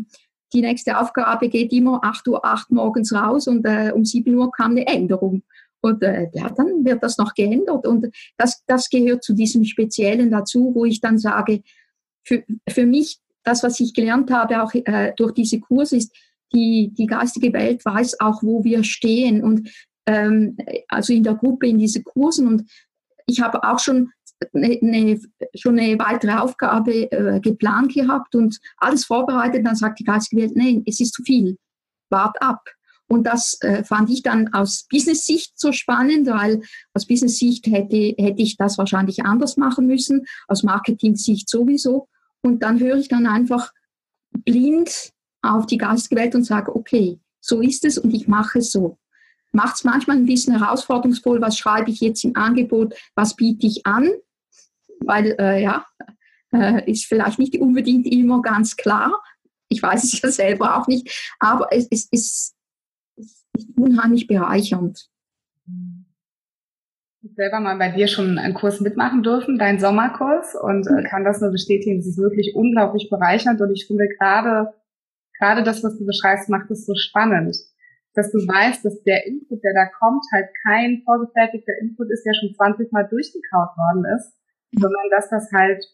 die 0.53 0.61
nächste 0.61 0.99
Aufgabe 0.99 1.49
geht 1.49 1.73
immer 1.73 2.01
8 2.03 2.27
Uhr 2.29 2.45
8 2.45 2.71
morgens 2.71 3.13
raus 3.13 3.47
und 3.49 3.65
äh, 3.67 3.93
um 3.95 4.05
7 4.05 4.35
Uhr 4.35 4.51
kam 4.51 4.73
eine 4.73 4.87
Änderung. 4.87 5.43
Und 5.81 6.03
äh, 6.03 6.29
ja, 6.33 6.51
dann 6.51 6.85
wird 6.85 7.03
das 7.03 7.19
noch 7.19 7.35
geändert. 7.35 7.87
Und 7.87 8.07
das, 8.37 8.63
das 8.67 8.89
gehört 8.89 9.23
zu 9.23 9.35
diesem 9.35 9.65
Speziellen 9.65 10.31
dazu, 10.31 10.73
wo 10.75 10.85
ich 10.85 11.01
dann 11.01 11.19
sage, 11.19 11.63
für, 12.25 12.45
für 12.69 12.87
mich, 12.87 13.19
das, 13.45 13.63
was 13.63 13.81
ich 13.81 13.95
gelernt 13.95 14.31
habe, 14.31 14.63
auch 14.63 14.75
äh, 14.75 15.13
durch 15.17 15.33
diese 15.33 15.61
Kurse, 15.61 15.97
ist, 15.97 16.13
die, 16.53 16.93
die 16.97 17.07
geistige 17.07 17.53
Welt 17.53 17.85
weiß 17.85 18.21
auch, 18.21 18.43
wo 18.43 18.65
wir 18.65 18.83
stehen. 18.83 19.43
Und 19.43 19.71
ähm, 20.07 20.57
also 20.89 21.13
in 21.13 21.23
der 21.23 21.35
Gruppe, 21.35 21.69
in 21.69 21.79
diese 21.79 22.03
Kursen. 22.03 22.47
Und 22.47 22.71
ich 23.27 23.41
habe 23.41 23.63
auch 23.63 23.79
schon 23.79 24.11
eine, 24.55 25.21
schon 25.55 25.79
eine 25.79 25.99
weitere 25.99 26.33
Aufgabe 26.33 27.11
äh, 27.11 27.41
geplant 27.41 27.95
gehabt 27.95 28.35
und 28.35 28.59
alles 28.77 29.05
vorbereitet. 29.05 29.67
Dann 29.67 29.77
sagt 29.77 29.99
die 29.99 30.05
geistige 30.05 30.43
Welt, 30.43 30.57
nein, 30.57 30.83
es 30.87 31.01
ist 31.01 31.15
zu 31.15 31.23
viel. 31.23 31.57
Wart 32.11 32.41
ab. 32.41 32.63
Und 33.11 33.25
das 33.25 33.57
äh, 33.63 33.85
fand 33.85 34.11
ich 34.11 34.23
dann 34.23 34.53
aus 34.53 34.87
Business-Sicht 34.91 35.59
so 35.59 35.73
spannend, 35.73 36.27
weil 36.27 36.61
aus 36.93 37.07
Business-Sicht 37.07 37.67
hätte, 37.67 38.15
hätte 38.19 38.43
ich 38.43 38.57
das 38.57 38.77
wahrscheinlich 38.77 39.25
anders 39.25 39.57
machen 39.57 39.87
müssen, 39.87 40.27
aus 40.47 40.63
Marketing-Sicht 40.63 41.49
sowieso. 41.49 42.09
Und 42.43 42.63
dann 42.63 42.79
höre 42.81 42.97
ich 42.97 43.09
dann 43.09 43.27
einfach 43.27 43.73
blind 44.31 45.13
auf 45.43 45.67
die 45.67 45.79
geistige 45.79 46.21
Welt 46.21 46.35
und 46.35 46.45
sage, 46.45 46.75
okay, 46.75 47.19
so 47.41 47.61
ist 47.61 47.85
es 47.85 47.97
und 47.97 48.13
ich 48.13 48.29
mache 48.29 48.59
es 48.59 48.73
so. 48.73 48.99
Macht 49.53 49.77
es 49.77 49.85
manchmal 49.85 50.19
ein 50.19 50.27
bisschen 50.27 50.59
herausforderungsvoll, 50.59 51.41
was 51.41 51.57
schreibe 51.57 51.91
ich 51.91 52.01
jetzt 52.01 52.25
im 52.25 52.37
Angebot, 52.37 52.95
was 53.15 53.35
biete 53.37 53.67
ich 53.67 53.87
an, 53.87 54.11
weil 55.01 55.37
äh, 55.39 55.63
ja, 55.63 55.87
äh, 56.53 56.91
ist 56.91 57.07
vielleicht 57.07 57.39
nicht 57.39 57.61
unbedingt 57.61 58.07
immer 58.07 58.43
ganz 58.43 58.77
klar. 58.77 59.23
Ich 59.69 59.83
weiß 59.83 60.05
es 60.05 60.21
ja 60.23 60.31
selber 60.31 60.77
auch 60.77 60.87
nicht, 60.87 61.35
aber 61.39 61.69
es, 61.71 61.89
es, 61.91 62.09
es 62.11 62.55
ist 63.17 63.69
unheimlich 63.77 64.27
bereichernd. 64.27 65.09
Ich 67.21 67.35
selber 67.35 67.61
mal 67.61 67.77
bei 67.77 67.91
dir 67.91 68.07
schon 68.07 68.39
einen 68.39 68.55
Kurs 68.55 68.81
mitmachen 68.81 69.23
dürfen, 69.23 69.59
deinen 69.59 69.81
Sommerkurs, 69.81 70.55
und 70.55 70.87
äh, 70.87 71.03
kann 71.09 71.25
das 71.25 71.41
nur 71.41 71.51
bestätigen. 71.51 71.99
Es 71.99 72.07
ist 72.07 72.19
wirklich 72.19 72.55
unglaublich 72.55 73.11
bereichernd 73.11 73.61
und 73.61 73.73
ich 73.73 73.87
finde 73.87 74.09
gerade, 74.09 74.73
gerade 75.39 75.63
das, 75.65 75.83
was 75.83 75.99
du 75.99 76.07
beschreibst, 76.07 76.49
macht 76.49 76.71
es 76.71 76.87
so 76.87 76.95
spannend. 76.95 77.57
dass 78.15 78.33
du 78.33 78.39
weißt, 78.39 78.85
dass 78.85 79.03
der 79.03 79.27
Input, 79.27 79.63
der 79.63 79.75
da 79.75 79.87
kommt, 79.99 80.25
halt 80.33 80.49
kein 80.65 81.03
vorgefertigter 81.05 81.73
Input 81.81 82.11
ist, 82.11 82.25
der 82.25 82.35
schon 82.35 82.55
20 82.55 82.91
Mal 82.91 83.07
durchgekaut 83.07 83.77
worden 83.77 84.05
ist, 84.17 84.38
sondern 84.73 85.09
dass 85.11 85.31
das 85.31 85.51
halt 85.53 85.85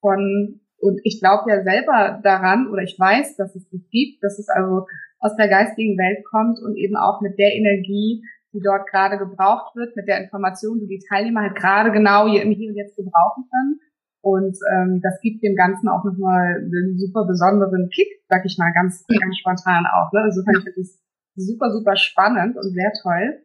von, 0.00 0.60
und 0.78 1.00
ich 1.04 1.20
glaube 1.20 1.50
ja 1.50 1.62
selber 1.62 2.20
daran, 2.22 2.68
oder 2.68 2.82
ich 2.82 2.96
weiß, 2.98 3.36
dass 3.36 3.54
es 3.54 3.68
das 3.70 3.80
gibt, 3.90 4.22
dass 4.22 4.38
es 4.38 4.48
also 4.48 4.86
aus 5.18 5.36
der 5.36 5.48
geistigen 5.48 5.96
Welt 5.96 6.24
kommt 6.30 6.60
und 6.60 6.76
eben 6.76 6.96
auch 6.96 7.20
mit 7.22 7.38
der 7.38 7.54
Energie, 7.54 8.22
die 8.52 8.60
dort 8.60 8.86
gerade 8.88 9.18
gebraucht 9.18 9.74
wird, 9.74 9.96
mit 9.96 10.06
der 10.06 10.22
Information, 10.22 10.78
die 10.80 10.86
die 10.86 11.02
Teilnehmer 11.08 11.42
halt 11.42 11.56
gerade 11.56 11.90
genau 11.90 12.28
hier 12.28 12.42
im 12.42 12.52
Hier 12.52 12.70
und 12.70 12.76
Jetzt 12.76 12.96
gebrauchen 12.96 13.48
können. 13.50 13.80
Und 14.20 14.56
ähm, 14.72 15.00
das 15.02 15.20
gibt 15.20 15.42
dem 15.42 15.56
Ganzen 15.56 15.88
auch 15.88 16.04
nochmal 16.04 16.56
einen 16.56 16.96
super 16.96 17.26
besonderen 17.26 17.90
Kick, 17.90 18.08
sag 18.28 18.44
ich 18.46 18.56
mal, 18.56 18.72
ganz, 18.72 19.04
ganz 19.06 19.36
spontan 19.36 19.84
auch. 19.84 20.12
Ne? 20.12 20.20
Also 20.20 20.42
fand 20.44 20.64
ich 20.66 20.74
das 20.76 21.02
super, 21.36 21.70
super 21.70 21.96
spannend 21.96 22.56
und 22.56 22.72
sehr 22.72 22.92
toll. 23.02 23.43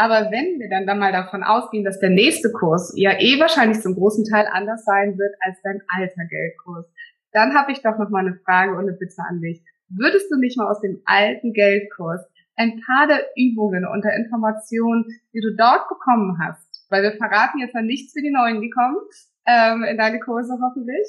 Aber 0.00 0.30
wenn 0.30 0.60
wir 0.60 0.70
dann, 0.70 0.86
dann 0.86 1.00
mal 1.00 1.10
davon 1.10 1.42
ausgehen, 1.42 1.84
dass 1.84 1.98
der 1.98 2.10
nächste 2.10 2.52
Kurs 2.52 2.94
ja 2.96 3.18
eh 3.18 3.40
wahrscheinlich 3.40 3.80
zum 3.80 3.94
großen 3.94 4.24
Teil 4.24 4.46
anders 4.46 4.84
sein 4.84 5.18
wird 5.18 5.34
als 5.40 5.58
dein 5.62 5.82
alter 5.88 6.24
Geldkurs, 6.30 6.86
dann 7.32 7.52
habe 7.54 7.72
ich 7.72 7.82
doch 7.82 7.98
noch 7.98 8.08
mal 8.08 8.24
eine 8.24 8.38
Frage 8.44 8.72
und 8.72 8.86
eine 8.86 8.92
Bitte 8.92 9.20
an 9.28 9.40
dich. 9.40 9.60
Würdest 9.88 10.30
du 10.30 10.38
nicht 10.38 10.56
mal 10.56 10.70
aus 10.70 10.80
dem 10.80 11.02
alten 11.04 11.52
Geldkurs 11.52 12.24
ein 12.54 12.80
paar 12.86 13.08
der 13.08 13.26
Übungen 13.34 13.86
und 13.86 14.04
der 14.04 14.14
Informationen, 14.14 15.04
die 15.34 15.40
du 15.40 15.56
dort 15.56 15.88
bekommen 15.88 16.38
hast, 16.40 16.86
weil 16.90 17.02
wir 17.02 17.18
verraten 17.18 17.58
jetzt 17.58 17.74
ja 17.74 17.82
nichts 17.82 18.12
für 18.12 18.22
die 18.22 18.30
Neuen, 18.30 18.60
die 18.60 18.70
kommen, 18.70 18.98
ähm, 19.46 19.82
in 19.82 19.98
deine 19.98 20.20
Kurse 20.20 20.58
hoffentlich, 20.62 21.06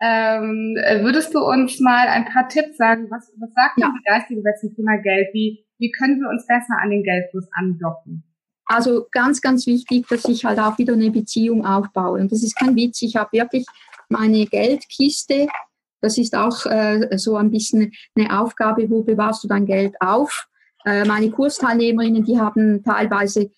ähm, 0.00 0.76
würdest 1.02 1.34
du 1.34 1.40
uns 1.40 1.80
mal 1.80 2.06
ein 2.06 2.24
paar 2.24 2.48
Tipps 2.48 2.76
sagen? 2.76 3.10
Was, 3.10 3.32
was 3.40 3.52
sagt 3.52 3.78
ja. 3.78 3.92
die 3.98 4.04
geistige 4.04 4.44
Welt 4.44 4.60
zum 4.60 4.72
Thema 4.76 4.96
Geld? 4.98 5.30
Wie, 5.32 5.66
wie 5.78 5.90
können 5.90 6.20
wir 6.20 6.28
uns 6.28 6.46
besser 6.46 6.78
an 6.80 6.90
den 6.90 7.02
Geldfluss 7.02 7.48
andocken? 7.58 8.22
Also 8.68 9.06
ganz, 9.10 9.40
ganz 9.40 9.66
wichtig, 9.66 10.06
dass 10.08 10.26
ich 10.26 10.44
halt 10.44 10.58
auch 10.58 10.76
wieder 10.76 10.92
eine 10.92 11.10
Beziehung 11.10 11.64
aufbaue. 11.64 12.20
Und 12.20 12.30
das 12.30 12.42
ist 12.42 12.54
kein 12.54 12.76
Witz. 12.76 13.00
Ich 13.00 13.16
habe 13.16 13.32
wirklich 13.32 13.64
meine 14.10 14.44
Geldkiste. 14.46 15.48
Das 16.02 16.18
ist 16.18 16.36
auch 16.36 16.66
äh, 16.66 17.16
so 17.16 17.36
ein 17.36 17.50
bisschen 17.50 17.92
eine 18.14 18.38
Aufgabe, 18.38 18.90
wo 18.90 19.02
bewahrst 19.02 19.42
du 19.42 19.48
dein 19.48 19.64
Geld 19.64 19.94
auf? 20.00 20.46
Äh, 20.84 21.06
meine 21.06 21.30
Kursteilnehmerinnen, 21.30 22.24
die 22.24 22.38
haben 22.38 22.84
teilweise 22.84 23.50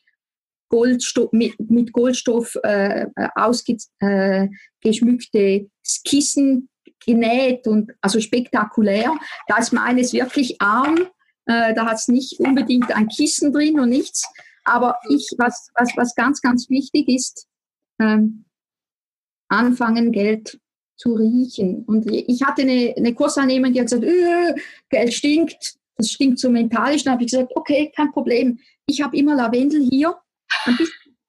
Goldstoff, 0.69 1.33
mit, 1.33 1.59
mit 1.59 1.93
Goldstoff 1.93 2.57
äh, 2.63 3.07
ausgeschmückte 3.35 5.39
äh, 5.39 5.67
Kissen 6.05 6.69
genäht 7.05 7.67
und 7.67 7.91
also 8.01 8.21
spektakulär. 8.21 9.13
Da 9.49 9.59
ist 9.59 9.73
meines 9.73 10.13
wirklich 10.13 10.63
arm. 10.63 11.09
Äh, 11.47 11.75
da 11.75 11.87
hat 11.87 11.97
es 11.97 12.09
nicht 12.09 12.39
unbedingt 12.39 12.95
ein 12.95 13.09
Kissen 13.09 13.53
drin 13.53 13.81
und 13.81 13.89
nichts. 13.89 14.25
Aber 14.71 14.97
ich, 15.09 15.29
was, 15.39 15.71
was, 15.75 15.91
was 15.97 16.15
ganz, 16.15 16.41
ganz 16.41 16.69
wichtig 16.71 17.09
ist, 17.09 17.47
ähm, 17.99 18.45
anfangen, 19.49 20.13
Geld 20.13 20.59
zu 20.97 21.15
riechen. 21.15 21.85
Und 21.85 22.11
ich 22.11 22.43
hatte 22.43 22.63
eine, 22.63 22.95
eine 22.97 23.15
Kursanehmerin, 23.15 23.73
die 23.73 23.81
hat 23.81 23.87
gesagt, 23.87 24.05
äh, 24.05 24.55
Geld 24.91 25.15
stinkt, 25.15 25.77
das 25.97 26.11
stinkt 26.11 26.39
so 26.39 26.51
mentalisch. 26.51 27.05
Dann 27.05 27.15
habe 27.15 27.25
ich 27.25 27.31
gesagt, 27.31 27.53
okay, 27.55 27.93
kein 27.95 28.13
Problem. 28.13 28.59
Ich 28.87 29.03
habe 29.03 29.17
immer 29.17 29.35
Lavendel 29.35 29.89
hier 29.91 30.17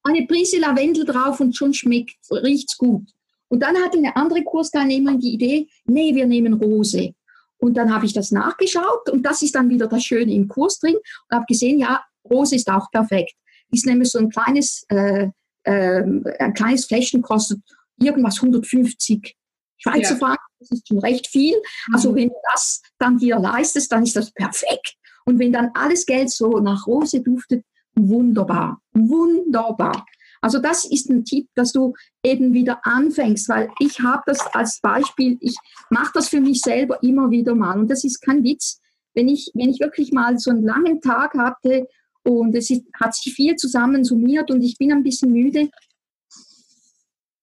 eine 0.04 0.26
Prise 0.28 0.60
Lavendel 0.60 1.06
drauf 1.06 1.40
und 1.40 1.56
schon 1.56 1.74
schmeckt, 1.74 2.18
riecht's 2.32 2.78
gut. 2.78 3.10
Und 3.50 3.62
dann 3.62 3.76
hatte 3.78 3.98
eine 3.98 4.16
andere 4.16 4.44
Kursteilnehmerin 4.44 5.20
die 5.20 5.34
Idee, 5.34 5.68
nee, 5.86 6.16
wir 6.16 6.26
nehmen 6.26 6.54
Rose. 6.54 7.14
Und 7.58 7.76
dann 7.76 7.94
habe 7.94 8.06
ich 8.06 8.14
das 8.14 8.32
nachgeschaut 8.32 9.10
und 9.10 9.24
das 9.24 9.42
ist 9.42 9.54
dann 9.54 9.70
wieder 9.70 9.88
das 9.88 10.04
Schöne 10.04 10.34
im 10.34 10.48
Kurs 10.48 10.80
drin 10.80 10.96
und 10.96 11.36
habe 11.36 11.46
gesehen, 11.48 11.80
ja, 11.80 12.02
Rose 12.30 12.56
ist 12.56 12.70
auch 12.70 12.90
perfekt. 12.92 13.34
Ist 13.72 13.86
nämlich 13.86 14.10
so 14.12 14.20
ein 14.20 14.30
kleines, 14.30 14.86
äh, 14.90 15.30
äh, 15.64 16.04
ein 16.40 16.54
kleines 16.54 16.86
Fläschchen 16.86 17.22
kostet 17.22 17.60
irgendwas 17.98 18.38
150 18.38 19.36
Schweizer 19.78 20.14
ja. 20.14 20.18
Franken. 20.18 20.44
Das 20.60 20.72
ist 20.72 20.88
schon 20.88 21.00
recht 21.00 21.28
viel. 21.28 21.56
Also 21.94 22.12
mhm. 22.12 22.16
wenn 22.16 22.30
du 22.30 22.36
das 22.54 22.82
dann 23.00 23.18
dir 23.18 23.40
leistest, 23.40 23.92
dann 23.92 24.04
ist 24.04 24.16
das 24.16 24.32
perfekt. 24.32 24.96
Und 25.26 25.40
wenn 25.40 25.54
dann 25.54 25.72
alles 25.74 26.06
Geld 26.06 26.30
so 26.32 26.60
nach 26.60 26.86
Rose 26.88 27.22
duftet, 27.22 27.64
wunderbar, 27.96 28.82
wunderbar. 28.94 30.06
Also 30.42 30.60
das 30.60 30.86
ist 30.86 31.10
ein 31.10 31.24
Tipp, 31.24 31.48
dass 31.56 31.72
du 31.72 31.94
eben 32.24 32.54
wieder 32.54 32.80
anfängst, 32.84 33.48
weil 33.48 33.70
ich 33.80 34.00
habe 34.00 34.24
das 34.26 34.40
als 34.54 34.80
Beispiel, 34.82 35.38
ich 35.40 35.56
mache 35.92 36.12
das 36.16 36.30
für 36.30 36.42
mich 36.42 36.62
selber 36.62 37.02
immer 37.04 37.30
wieder 37.30 37.54
mal 37.54 37.80
und 37.80 37.90
das 37.90 38.04
ist 38.04 38.22
kein 38.22 38.44
Witz. 38.44 38.80
Wenn 39.14 39.28
ich, 39.28 39.52
wenn 39.54 39.70
ich 39.70 39.80
wirklich 39.80 40.12
mal 40.12 40.40
so 40.40 40.50
einen 40.50 40.64
langen 40.64 41.00
Tag 41.02 41.36
hatte 41.36 41.88
und 42.24 42.56
es 42.56 42.70
ist, 42.70 42.86
hat 43.00 43.16
sich 43.16 43.34
viel 43.34 43.56
zusammen 43.56 44.04
summiert 44.04 44.52
und 44.52 44.62
ich 44.62 44.78
bin 44.78 44.92
ein 44.92 45.04
bisschen 45.04 45.32
müde, 45.32 45.70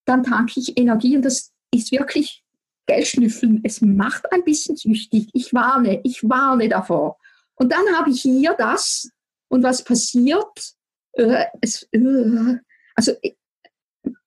dann 0.05 0.23
tanke 0.23 0.61
ich 0.61 0.79
Energie 0.79 1.17
und 1.17 1.25
das 1.25 1.53
ist 1.75 1.93
wirklich 1.93 2.43
Geldschnüffeln. 2.87 3.61
Es 3.65 3.83
macht 3.83 4.33
ein 4.33 4.45
bisschen 4.45 4.77
süchtig. 4.77 5.29
Ich 5.35 5.53
warne, 5.53 6.01
ich 6.05 6.27
warne 6.27 6.69
davor. 6.69 7.19
Und 7.57 7.73
dann 7.73 7.85
habe 7.97 8.11
ich 8.11 8.23
hier 8.23 8.55
das, 8.55 9.11
und 9.49 9.63
was 9.63 9.85
passiert? 9.85 10.75
Äh, 11.13 11.47
es, 11.61 11.89
äh, 11.93 12.57
also 12.95 13.13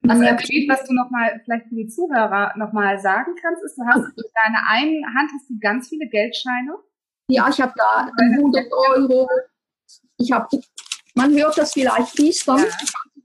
also 0.07 0.23
erzählt, 0.23 0.69
was 0.69 0.83
du 0.85 0.93
nochmal 0.93 1.41
vielleicht 1.43 1.67
für 1.67 1.75
die 1.75 1.87
Zuhörer 1.87 2.53
nochmal 2.57 2.99
sagen 2.99 3.35
kannst, 3.41 3.63
ist, 3.63 3.77
du 3.77 3.85
hast 3.85 4.03
in 4.03 4.31
deiner 4.33 4.67
einen 4.69 5.05
Hand 5.05 5.31
hast 5.33 5.49
du 5.49 5.59
ganz 5.59 5.89
viele 5.89 6.07
Geldscheine. 6.07 6.75
Ja, 7.27 7.47
ich 7.49 7.61
habe 7.61 7.73
da 7.77 8.09
100 8.19 8.65
Euro. 8.71 9.29
Ich 10.21 10.31
habe, 10.31 10.47
man 11.15 11.33
hört 11.35 11.57
das 11.57 11.73
vielleicht 11.73 12.09
fließend. 12.09 12.59
Ja. 12.59 12.65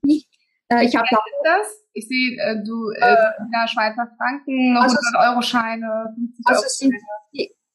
Ich, 0.04 0.28
äh, 0.68 0.84
ich 0.84 0.96
habe. 0.96 1.06
Das? 1.44 1.66
Ich 1.92 2.06
sehe, 2.08 2.36
äh, 2.38 2.62
du 2.62 2.90
äh, 2.90 3.12
äh, 3.12 3.68
Schweizer 3.68 4.08
Franken, 4.18 4.76
also 4.76 4.96
100 5.14 5.30
Euro 5.30 5.42
Scheine, 5.42 6.14
50 6.14 6.46
also 6.46 6.60
Euro 6.60 6.68
sind 6.68 6.94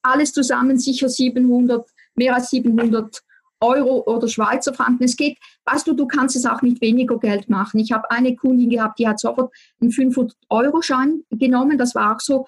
alles 0.04 0.32
zusammen 0.34 0.78
sicher 0.78 1.10
700, 1.10 1.88
mehr 2.16 2.36
als 2.36 2.50
700 2.50 3.22
Euro 3.62 4.04
oder 4.08 4.28
Schweizer 4.28 4.74
Franken. 4.74 5.04
Es 5.04 5.16
geht, 5.16 5.38
weißt 5.66 5.88
du, 5.88 5.94
du 5.94 6.08
kannst 6.08 6.36
es 6.36 6.46
auch 6.46 6.62
mit 6.62 6.82
weniger 6.82 7.20
Geld 7.20 7.50
machen. 7.50 7.80
Ich 7.80 7.92
habe 7.92 8.10
eine 8.10 8.36
Kundin 8.36 8.70
gehabt, 8.70 8.98
die 9.00 9.08
hat 9.08 9.20
sofort 9.20 9.54
einen 9.80 9.92
500-Euro-Schein 9.92 11.24
genommen. 11.32 11.78
Das 11.78 11.94
war 11.94 12.16
auch 12.16 12.20
so, 12.20 12.48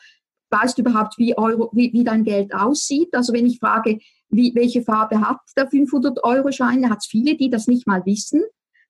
weißt 0.54 0.78
du 0.78 0.84
überhaupt, 0.84 1.18
wie, 1.18 1.38
Euro, 1.38 1.70
wie, 1.74 1.92
wie 1.94 2.04
dein 2.04 2.24
Geld 2.24 2.54
aussieht? 2.54 3.10
Also 3.14 3.34
wenn 3.34 3.46
ich 3.46 3.60
frage, 3.60 4.00
wie, 4.30 4.54
welche 4.56 4.84
Farbe 4.84 5.20
hat 5.20 5.40
der 5.58 5.70
500-Euro-Schein, 5.70 6.84
da 6.84 6.90
hat 6.92 7.00
es 7.00 7.08
viele, 7.08 7.36
die 7.36 7.50
das 7.50 7.68
nicht 7.68 7.88
mal 7.88 8.06
wissen. 8.06 8.44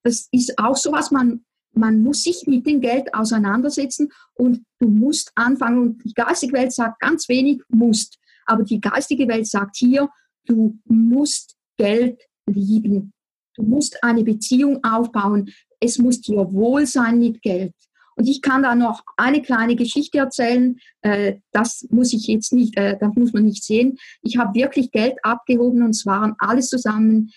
Das 0.03 0.27
ist 0.31 0.59
auch 0.59 0.75
so 0.75 0.91
was, 0.91 1.11
man, 1.11 1.45
man 1.73 2.03
muss 2.03 2.23
sich 2.23 2.43
mit 2.45 2.67
dem 2.67 2.81
Geld 2.81 3.13
auseinandersetzen 3.13 4.09
und 4.33 4.63
du 4.79 4.89
musst 4.89 5.31
anfangen. 5.35 5.79
Und 5.79 6.03
die 6.03 6.13
geistige 6.13 6.53
Welt 6.53 6.73
sagt 6.73 6.99
ganz 6.99 7.29
wenig, 7.29 7.61
musst. 7.69 8.19
Aber 8.45 8.63
die 8.63 8.81
geistige 8.81 9.27
Welt 9.27 9.47
sagt 9.47 9.77
hier, 9.77 10.09
du 10.45 10.77
musst 10.85 11.55
Geld 11.77 12.21
lieben. 12.45 13.13
Du 13.55 13.63
musst 13.63 14.03
eine 14.03 14.23
Beziehung 14.23 14.83
aufbauen. 14.83 15.49
Es 15.79 15.97
muss 15.97 16.21
dir 16.21 16.51
wohl 16.51 16.85
sein 16.85 17.19
mit 17.19 17.41
Geld. 17.41 17.73
Und 18.15 18.27
ich 18.27 18.41
kann 18.41 18.63
da 18.63 18.75
noch 18.75 19.03
eine 19.17 19.41
kleine 19.41 19.75
Geschichte 19.75 20.19
erzählen. 20.19 20.77
Äh, 21.01 21.35
das 21.51 21.87
muss 21.89 22.13
ich 22.13 22.27
jetzt 22.27 22.53
nicht, 22.53 22.77
äh, 22.77 22.97
das 22.99 23.13
muss 23.15 23.33
man 23.33 23.43
nicht 23.43 23.63
sehen. 23.63 23.97
Ich 24.21 24.37
habe 24.37 24.53
wirklich 24.53 24.91
Geld 24.91 25.15
abgehoben 25.23 25.83
und 25.83 25.91
es 25.91 26.05
waren 26.05 26.35
alles 26.37 26.69
zusammen, 26.69 27.31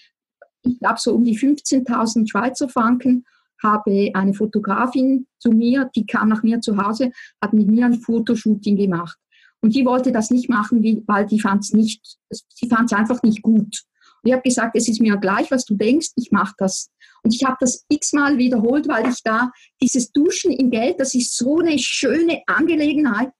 ich 0.63 0.79
glaube 0.79 0.99
so 0.99 1.15
um 1.15 1.25
die 1.25 1.39
15.000 1.39 2.29
Schweizer 2.31 2.69
Franken. 2.69 3.25
Habe 3.63 4.11
eine 4.13 4.35
Fotografin 4.35 5.27
zu 5.39 5.51
mir, 5.51 5.91
die 5.97 6.05
kam 6.05 6.29
nach 6.29 6.43
mir 6.43 6.61
zu 6.61 6.77
Hause, 6.77 7.11
hat 7.41 7.55
mit 7.55 7.69
mir 7.69 7.87
ein 7.87 8.01
Fotoshooting 8.01 8.77
gemacht. 8.77 9.17
Und 9.61 9.75
die 9.75 9.87
wollte 9.87 10.13
das 10.13 10.31
nicht 10.31 10.51
machen, 10.51 11.03
weil 11.07 11.27
die 11.27 11.41
fand 11.41 11.65
es 11.65 11.73
nicht, 11.73 12.19
sie 12.31 12.69
fand 12.69 12.93
es 12.93 12.99
einfach 12.99 13.23
nicht 13.23 13.43
gut. 13.43 13.85
Ich 14.27 14.33
habe 14.33 14.43
gesagt, 14.43 14.77
es 14.77 14.89
ist 14.89 15.01
mir 15.01 15.17
gleich, 15.17 15.51
was 15.51 15.65
du 15.65 15.75
denkst, 15.75 16.11
ich 16.17 16.33
mache 16.33 16.55
das. 16.59 16.91
Und 17.23 17.35
ich 17.35 17.45
habe 17.45 17.57
das 17.61 17.85
x-mal 17.89 18.39
wiederholt, 18.39 18.89
weil 18.89 19.09
ich 19.09 19.23
da 19.23 19.51
dieses 19.81 20.11
Duschen 20.13 20.53
in 20.53 20.71
Geld, 20.71 21.01
das 21.01 21.15
ist 21.15 21.37
so 21.37 21.59
eine 21.61 21.79
schöne 21.79 22.43
Angelegenheit. 22.47 23.31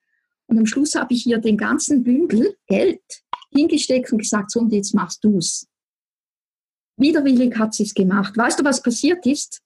Und 0.47 0.59
am 0.59 0.67
Schluss 0.67 0.95
habe 0.95 1.13
ich 1.13 1.23
hier 1.23 1.39
den 1.39 1.57
ganzen 1.57 2.05
Bündel 2.05 2.57
Geld 2.67 3.03
hingesteckt 3.51 4.13
und 4.13 4.19
gesagt, 4.19 4.51
so 4.51 4.61
und 4.61 4.73
jetzt 4.73 4.95
machst 4.95 5.25
du 5.25 5.39
es. 5.39 5.67
Widerwillig 6.99 7.57
hat 7.59 7.75
sie 7.75 7.83
es 7.83 7.95
gemacht. 7.95 8.37
Weißt 8.37 8.61
du, 8.61 8.65
was 8.65 8.83
passiert 8.83 9.27
ist? 9.27 9.61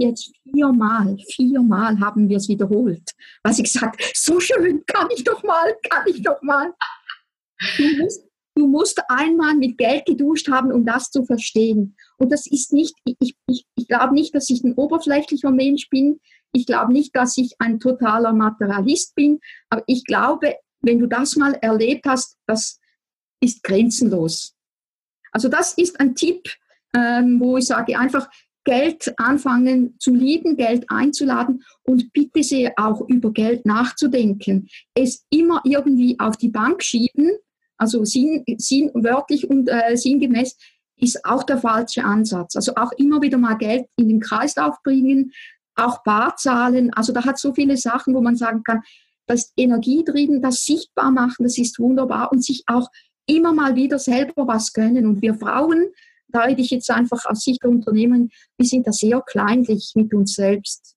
Jetzt 0.00 0.32
viermal, 0.42 1.16
viermal 1.36 1.98
haben 2.00 2.28
wir 2.28 2.38
es 2.38 2.48
wiederholt. 2.48 3.12
Was 3.44 3.58
ich 3.58 3.72
gesagt, 3.72 4.02
so 4.14 4.40
schön, 4.40 4.84
kann 4.86 5.08
ich 5.14 5.22
doch 5.22 5.42
mal, 5.44 5.76
kann 5.88 6.04
ich 6.08 6.20
doch 6.20 6.42
mal. 6.42 6.74
Du 7.76 7.96
musst 8.02 8.23
Du 8.56 8.68
musst 8.68 9.02
einmal 9.08 9.56
mit 9.56 9.78
Geld 9.78 10.06
geduscht 10.06 10.48
haben, 10.48 10.70
um 10.70 10.84
das 10.84 11.10
zu 11.10 11.24
verstehen. 11.24 11.96
Und 12.18 12.30
das 12.30 12.46
ist 12.46 12.72
nicht, 12.72 12.94
ich, 13.04 13.36
ich, 13.48 13.66
ich 13.74 13.88
glaube 13.88 14.14
nicht, 14.14 14.34
dass 14.34 14.48
ich 14.48 14.62
ein 14.62 14.74
oberflächlicher 14.74 15.50
Mensch 15.50 15.88
bin. 15.90 16.20
Ich 16.52 16.66
glaube 16.66 16.92
nicht, 16.92 17.16
dass 17.16 17.36
ich 17.36 17.56
ein 17.58 17.80
totaler 17.80 18.32
Materialist 18.32 19.14
bin. 19.16 19.40
Aber 19.70 19.82
ich 19.88 20.04
glaube, 20.04 20.54
wenn 20.82 21.00
du 21.00 21.06
das 21.06 21.34
mal 21.34 21.54
erlebt 21.54 22.06
hast, 22.06 22.36
das 22.46 22.80
ist 23.40 23.62
grenzenlos. 23.64 24.54
Also 25.32 25.48
das 25.48 25.74
ist 25.74 25.98
ein 25.98 26.14
Tipp, 26.14 26.48
ähm, 26.96 27.40
wo 27.40 27.56
ich 27.56 27.66
sage, 27.66 27.98
einfach 27.98 28.28
Geld 28.64 29.12
anfangen 29.18 29.96
zu 29.98 30.14
lieben, 30.14 30.56
Geld 30.56 30.86
einzuladen 30.88 31.64
und 31.82 32.12
bitte 32.12 32.42
sehr 32.42 32.72
auch 32.76 33.06
über 33.08 33.32
Geld 33.32 33.66
nachzudenken. 33.66 34.68
Es 34.94 35.24
immer 35.28 35.60
irgendwie 35.64 36.18
auf 36.18 36.36
die 36.36 36.48
Bank 36.48 36.82
schieben, 36.82 37.32
also 37.84 38.04
sinn, 38.04 38.44
sinn, 38.56 38.90
wörtlich 38.94 39.48
und 39.48 39.68
äh, 39.68 39.96
sinngemäß, 39.96 40.56
ist 40.96 41.24
auch 41.24 41.42
der 41.42 41.58
falsche 41.58 42.02
Ansatz. 42.02 42.56
Also 42.56 42.72
auch 42.76 42.92
immer 42.92 43.20
wieder 43.20 43.36
mal 43.36 43.58
Geld 43.58 43.86
in 43.96 44.08
den 44.08 44.20
Kreislauf 44.20 44.82
bringen, 44.82 45.32
auch 45.74 46.02
Barzahlen. 46.02 46.92
Also 46.94 47.12
da 47.12 47.24
hat 47.24 47.38
so 47.38 47.52
viele 47.52 47.76
Sachen, 47.76 48.14
wo 48.14 48.20
man 48.20 48.36
sagen 48.36 48.62
kann, 48.62 48.80
das 49.26 49.52
Energie 49.56 50.02
drin, 50.02 50.40
das 50.40 50.64
sichtbar 50.64 51.10
machen, 51.10 51.44
das 51.44 51.58
ist 51.58 51.78
wunderbar 51.78 52.32
und 52.32 52.42
sich 52.44 52.62
auch 52.66 52.88
immer 53.26 53.52
mal 53.52 53.74
wieder 53.74 53.98
selber 53.98 54.46
was 54.46 54.72
gönnen. 54.72 55.06
Und 55.06 55.20
wir 55.20 55.34
Frauen, 55.34 55.86
da 56.28 56.42
rede 56.42 56.62
ich 56.62 56.70
jetzt 56.70 56.90
einfach 56.90 57.26
aus 57.26 57.40
Sicht 57.40 57.62
der 57.62 57.70
Unternehmen, 57.70 58.30
wir 58.56 58.66
sind 58.66 58.86
da 58.86 58.92
sehr 58.92 59.20
kleinlich 59.22 59.92
mit 59.94 60.14
uns 60.14 60.34
selbst. 60.34 60.94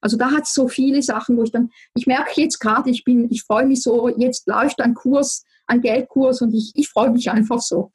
Also 0.00 0.16
da 0.16 0.30
hat 0.32 0.44
es 0.44 0.52
so 0.52 0.68
viele 0.68 1.02
Sachen, 1.02 1.36
wo 1.36 1.44
ich 1.44 1.52
dann, 1.52 1.70
ich 1.94 2.06
merke 2.06 2.40
jetzt 2.40 2.58
gerade, 2.58 2.90
ich 2.90 3.04
bin, 3.04 3.30
ich 3.30 3.42
freue 3.42 3.66
mich 3.66 3.82
so, 3.82 4.08
jetzt 4.08 4.46
läuft 4.46 4.80
ein 4.80 4.94
Kurs, 4.94 5.44
ein 5.66 5.80
Geldkurs 5.80 6.42
und 6.42 6.54
ich, 6.54 6.72
ich 6.74 6.88
freue 6.88 7.10
mich 7.10 7.30
einfach 7.30 7.60
so. 7.60 7.92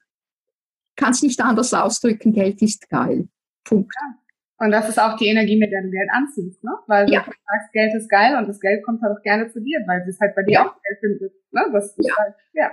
Kann 0.95 1.12
es 1.12 1.21
nicht 1.21 1.39
anders 1.41 1.73
ausdrücken, 1.73 2.34
Geld 2.34 2.62
ist 2.62 2.89
geil. 2.89 3.27
Punkt. 3.63 3.93
Ja. 3.95 4.19
Und 4.62 4.71
das 4.71 4.89
ist 4.89 4.99
auch 4.99 5.15
die 5.15 5.27
Energie, 5.27 5.58
mit 5.58 5.71
der 5.71 5.82
du 5.82 5.89
Geld 5.89 6.10
anziehst, 6.12 6.62
ne? 6.63 6.71
Weil 6.88 7.10
ja. 7.10 7.21
du 7.21 7.32
sagst, 7.32 7.71
Geld 7.71 7.95
ist 7.95 8.10
geil 8.10 8.38
und 8.38 8.47
das 8.49 8.60
Geld 8.60 8.84
kommt 8.84 9.01
halt 9.01 9.17
auch 9.17 9.21
gerne 9.21 9.47
zu 9.47 9.62
dir, 9.62 9.79
weil 9.88 10.03
es 10.08 10.19
halt 10.19 10.36
bei 10.36 10.43
dir 10.43 10.51
ja. 10.51 10.67
auch 10.67 10.75
Geld 10.82 10.99
findet. 10.99 11.34
Ne? 11.51 11.62
Das 11.71 11.97
ist 11.97 12.05
ja. 12.05 12.13
Halt, 12.17 12.36
ja. 12.53 12.71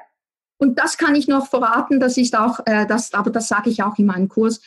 Und 0.58 0.78
das 0.78 0.98
kann 0.98 1.14
ich 1.14 1.28
noch 1.28 1.46
verraten, 1.46 2.00
das 2.00 2.16
ist 2.16 2.36
auch, 2.36 2.60
äh, 2.66 2.86
das, 2.86 3.14
aber 3.14 3.30
das 3.30 3.46
sage 3.46 3.70
ich 3.70 3.82
auch 3.82 3.98
in 3.98 4.06
meinem 4.06 4.28
Kurs. 4.28 4.60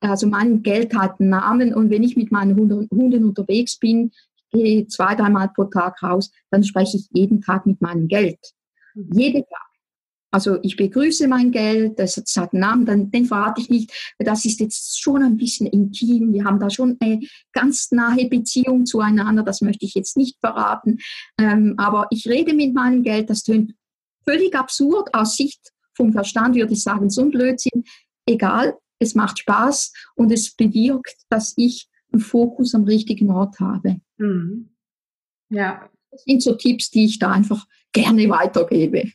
Also 0.00 0.26
mein 0.26 0.62
Geld 0.62 0.94
hat 0.94 1.20
einen 1.20 1.30
Namen 1.30 1.74
und 1.74 1.90
wenn 1.90 2.02
ich 2.02 2.16
mit 2.16 2.30
meinen 2.30 2.56
Hunden 2.56 3.24
unterwegs 3.24 3.78
bin, 3.78 4.12
gehe 4.52 4.86
zwei, 4.86 5.14
dreimal 5.14 5.48
pro 5.48 5.64
Tag 5.64 6.02
raus, 6.02 6.30
dann 6.50 6.62
spreche 6.62 6.96
ich 6.96 7.08
jeden 7.12 7.40
Tag 7.40 7.66
mit 7.66 7.80
meinem 7.80 8.08
Geld. 8.08 8.38
Mhm. 8.94 9.10
Jeden 9.12 9.42
Tag. 9.42 9.72
Also 10.34 10.58
ich 10.62 10.76
begrüße 10.76 11.28
mein 11.28 11.50
Geld, 11.50 11.98
das, 11.98 12.16
hat 12.16 12.54
einen 12.54 12.60
Namen, 12.60 12.86
dann, 12.86 13.10
den 13.10 13.26
verrate 13.26 13.60
ich 13.60 13.68
nicht. 13.68 14.14
Das 14.18 14.46
ist 14.46 14.60
jetzt 14.60 14.98
schon 14.98 15.22
ein 15.22 15.36
bisschen 15.36 15.66
intim. 15.66 16.32
Wir 16.32 16.44
haben 16.44 16.58
da 16.58 16.70
schon 16.70 16.96
eine 17.00 17.20
ganz 17.52 17.90
nahe 17.92 18.28
Beziehung 18.28 18.86
zueinander. 18.86 19.42
Das 19.42 19.60
möchte 19.60 19.84
ich 19.84 19.94
jetzt 19.94 20.16
nicht 20.16 20.38
verraten. 20.40 20.98
Ähm, 21.38 21.74
aber 21.76 22.06
ich 22.10 22.26
rede 22.26 22.54
mit 22.54 22.72
meinem 22.72 23.02
Geld. 23.02 23.28
Das 23.28 23.42
tönt 23.42 23.74
völlig 24.26 24.54
absurd 24.54 25.14
aus 25.14 25.36
Sicht 25.36 25.70
vom 25.94 26.12
Verstand, 26.12 26.54
würde 26.54 26.72
ich 26.72 26.82
sagen, 26.82 27.10
so 27.10 27.22
ein 27.22 27.30
Blödsinn. 27.30 27.84
Egal, 28.24 28.78
es 28.98 29.14
macht 29.14 29.40
Spaß 29.40 29.92
und 30.14 30.32
es 30.32 30.54
bewirkt, 30.54 31.16
dass 31.28 31.52
ich 31.56 31.88
einen 32.10 32.20
Fokus 32.22 32.74
am 32.74 32.84
richtigen 32.84 33.30
Ort 33.30 33.60
habe. 33.60 34.00
Mhm. 34.16 34.70
Ja. 35.50 35.90
Das 36.12 36.22
sind 36.24 36.42
so 36.42 36.54
Tipps, 36.54 36.90
die 36.90 37.06
ich 37.06 37.18
da 37.18 37.32
einfach 37.32 37.66
gerne 37.92 38.28
weitergebe. 38.28 39.10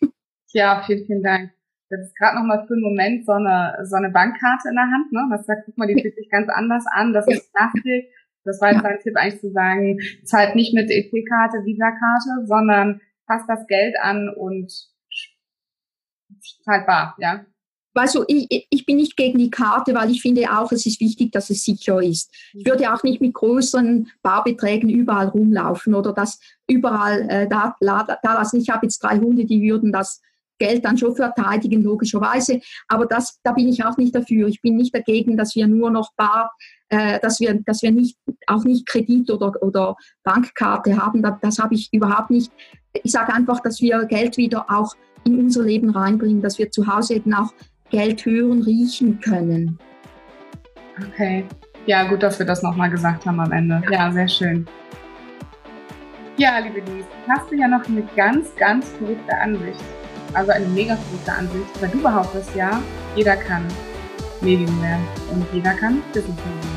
Ja, 0.51 0.83
vielen, 0.85 1.05
vielen 1.05 1.23
Dank. 1.23 1.51
Das 1.89 2.01
ist 2.01 2.17
gerade 2.17 2.37
noch 2.37 2.45
mal 2.45 2.65
für 2.67 2.73
einen 2.73 2.83
Moment 2.83 3.25
so 3.25 3.31
eine, 3.31 3.77
so 3.85 3.95
eine 3.95 4.09
Bankkarte 4.09 4.69
in 4.69 4.75
der 4.75 4.83
Hand. 4.83 5.11
Ne? 5.11 5.21
Das 5.31 5.45
sagt, 5.45 5.63
guck 5.65 5.77
mal, 5.77 5.87
die 5.87 6.01
fühlt 6.01 6.15
sich 6.15 6.29
ganz 6.29 6.49
anders 6.49 6.83
an. 6.91 7.13
Das 7.13 7.27
ist 7.27 7.53
Plastik. 7.53 8.11
Das 8.43 8.59
war 8.61 8.71
jetzt 8.71 8.83
ja. 8.83 8.89
ein 8.89 8.99
Tipp 8.99 9.15
eigentlich 9.15 9.39
zu 9.39 9.51
sagen, 9.51 9.99
zahlt 10.23 10.55
nicht 10.55 10.73
mit 10.73 10.89
EP-Karte, 10.89 11.65
Visa-Karte, 11.65 12.45
sondern 12.45 13.01
passt 13.25 13.47
das 13.47 13.67
Geld 13.67 13.95
an 14.01 14.29
und 14.29 14.71
halt 16.65 16.87
bar, 16.87 17.15
ja. 17.19 17.45
Also 17.97 18.23
ich, 18.27 18.67
ich 18.69 18.85
bin 18.85 18.97
nicht 18.97 19.17
gegen 19.17 19.37
die 19.39 19.49
Karte, 19.49 19.93
weil 19.95 20.11
ich 20.11 20.21
finde 20.21 20.43
auch, 20.51 20.71
es 20.71 20.85
ist 20.85 21.01
wichtig, 21.01 21.31
dass 21.31 21.49
es 21.49 21.63
sicher 21.63 22.01
ist. 22.01 22.31
Ich 22.53 22.65
würde 22.65 22.93
auch 22.93 23.03
nicht 23.03 23.21
mit 23.21 23.33
größeren 23.33 24.09
Barbeträgen 24.21 24.89
überall 24.89 25.27
rumlaufen 25.27 25.95
oder 25.95 26.13
das 26.13 26.39
überall 26.67 27.27
äh, 27.29 27.47
da, 27.47 27.75
da, 27.79 28.17
lassen. 28.23 28.59
Ich 28.59 28.69
habe 28.69 28.85
jetzt 28.85 28.99
drei 28.99 29.17
Hunde, 29.17 29.45
die 29.45 29.61
würden 29.61 29.91
das 29.91 30.21
Geld 30.59 30.85
dann 30.85 30.97
schon 30.97 31.15
verteidigen, 31.15 31.83
logischerweise. 31.83 32.59
Aber 32.87 33.05
das, 33.05 33.39
da 33.43 33.51
bin 33.51 33.67
ich 33.67 33.83
auch 33.85 33.97
nicht 33.97 34.15
dafür. 34.15 34.47
Ich 34.47 34.61
bin 34.61 34.75
nicht 34.75 34.93
dagegen, 34.93 35.37
dass 35.37 35.55
wir 35.55 35.67
nur 35.67 35.91
noch 35.91 36.11
bar, 36.15 36.51
äh, 36.89 37.19
dass 37.19 37.39
wir, 37.39 37.61
dass 37.65 37.81
wir 37.81 37.91
nicht, 37.91 38.17
auch 38.47 38.63
nicht 38.63 38.87
Kredit 38.87 39.29
oder, 39.29 39.53
oder 39.61 39.95
Bankkarte 40.23 40.97
haben. 40.97 41.21
Das, 41.21 41.35
das 41.41 41.59
habe 41.59 41.75
ich 41.75 41.89
überhaupt 41.91 42.31
nicht. 42.31 42.51
Ich 43.03 43.11
sage 43.11 43.33
einfach, 43.33 43.59
dass 43.59 43.81
wir 43.81 44.05
Geld 44.05 44.37
wieder 44.37 44.65
auch 44.69 44.95
in 45.25 45.39
unser 45.39 45.63
Leben 45.63 45.89
reinbringen, 45.89 46.41
dass 46.41 46.57
wir 46.57 46.71
zu 46.71 46.87
Hause 46.87 47.15
eben 47.15 47.33
auch 47.33 47.51
Geld 47.89 48.25
hören, 48.25 48.61
riechen 48.61 49.19
können. 49.21 49.77
Okay. 51.11 51.45
Ja, 51.85 52.03
gut, 52.03 52.21
dass 52.21 52.37
wir 52.37 52.45
das 52.45 52.63
nochmal 52.63 52.89
gesagt 52.89 53.25
haben 53.25 53.39
am 53.39 53.51
Ende. 53.51 53.81
Ja, 53.89 54.11
sehr 54.11 54.27
schön. 54.27 54.67
Ja, 56.37 56.59
liebe 56.59 56.79
Lies, 56.79 57.05
hast 57.27 57.49
du 57.49 57.55
ja 57.55 57.67
noch 57.67 57.87
eine 57.87 58.03
ganz, 58.15 58.55
ganz 58.57 58.89
verrückte 58.89 59.35
Ansicht. 59.37 59.79
Also 60.33 60.51
eine 60.51 60.67
mega 60.67 60.95
verrückte 60.95 61.31
Ansicht, 61.31 61.81
weil 61.81 61.89
du 61.89 62.01
behauptest 62.01 62.53
ja, 62.55 62.81
jeder 63.15 63.37
kann 63.37 63.63
Medium 64.41 64.81
werden 64.81 65.07
und 65.31 65.45
jeder 65.53 65.73
kann 65.73 66.03
Business 66.13 66.37
werden. 66.37 66.76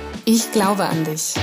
Ich 0.33 0.49
glaube 0.53 0.85
an 0.85 1.03
dich. 1.03 1.33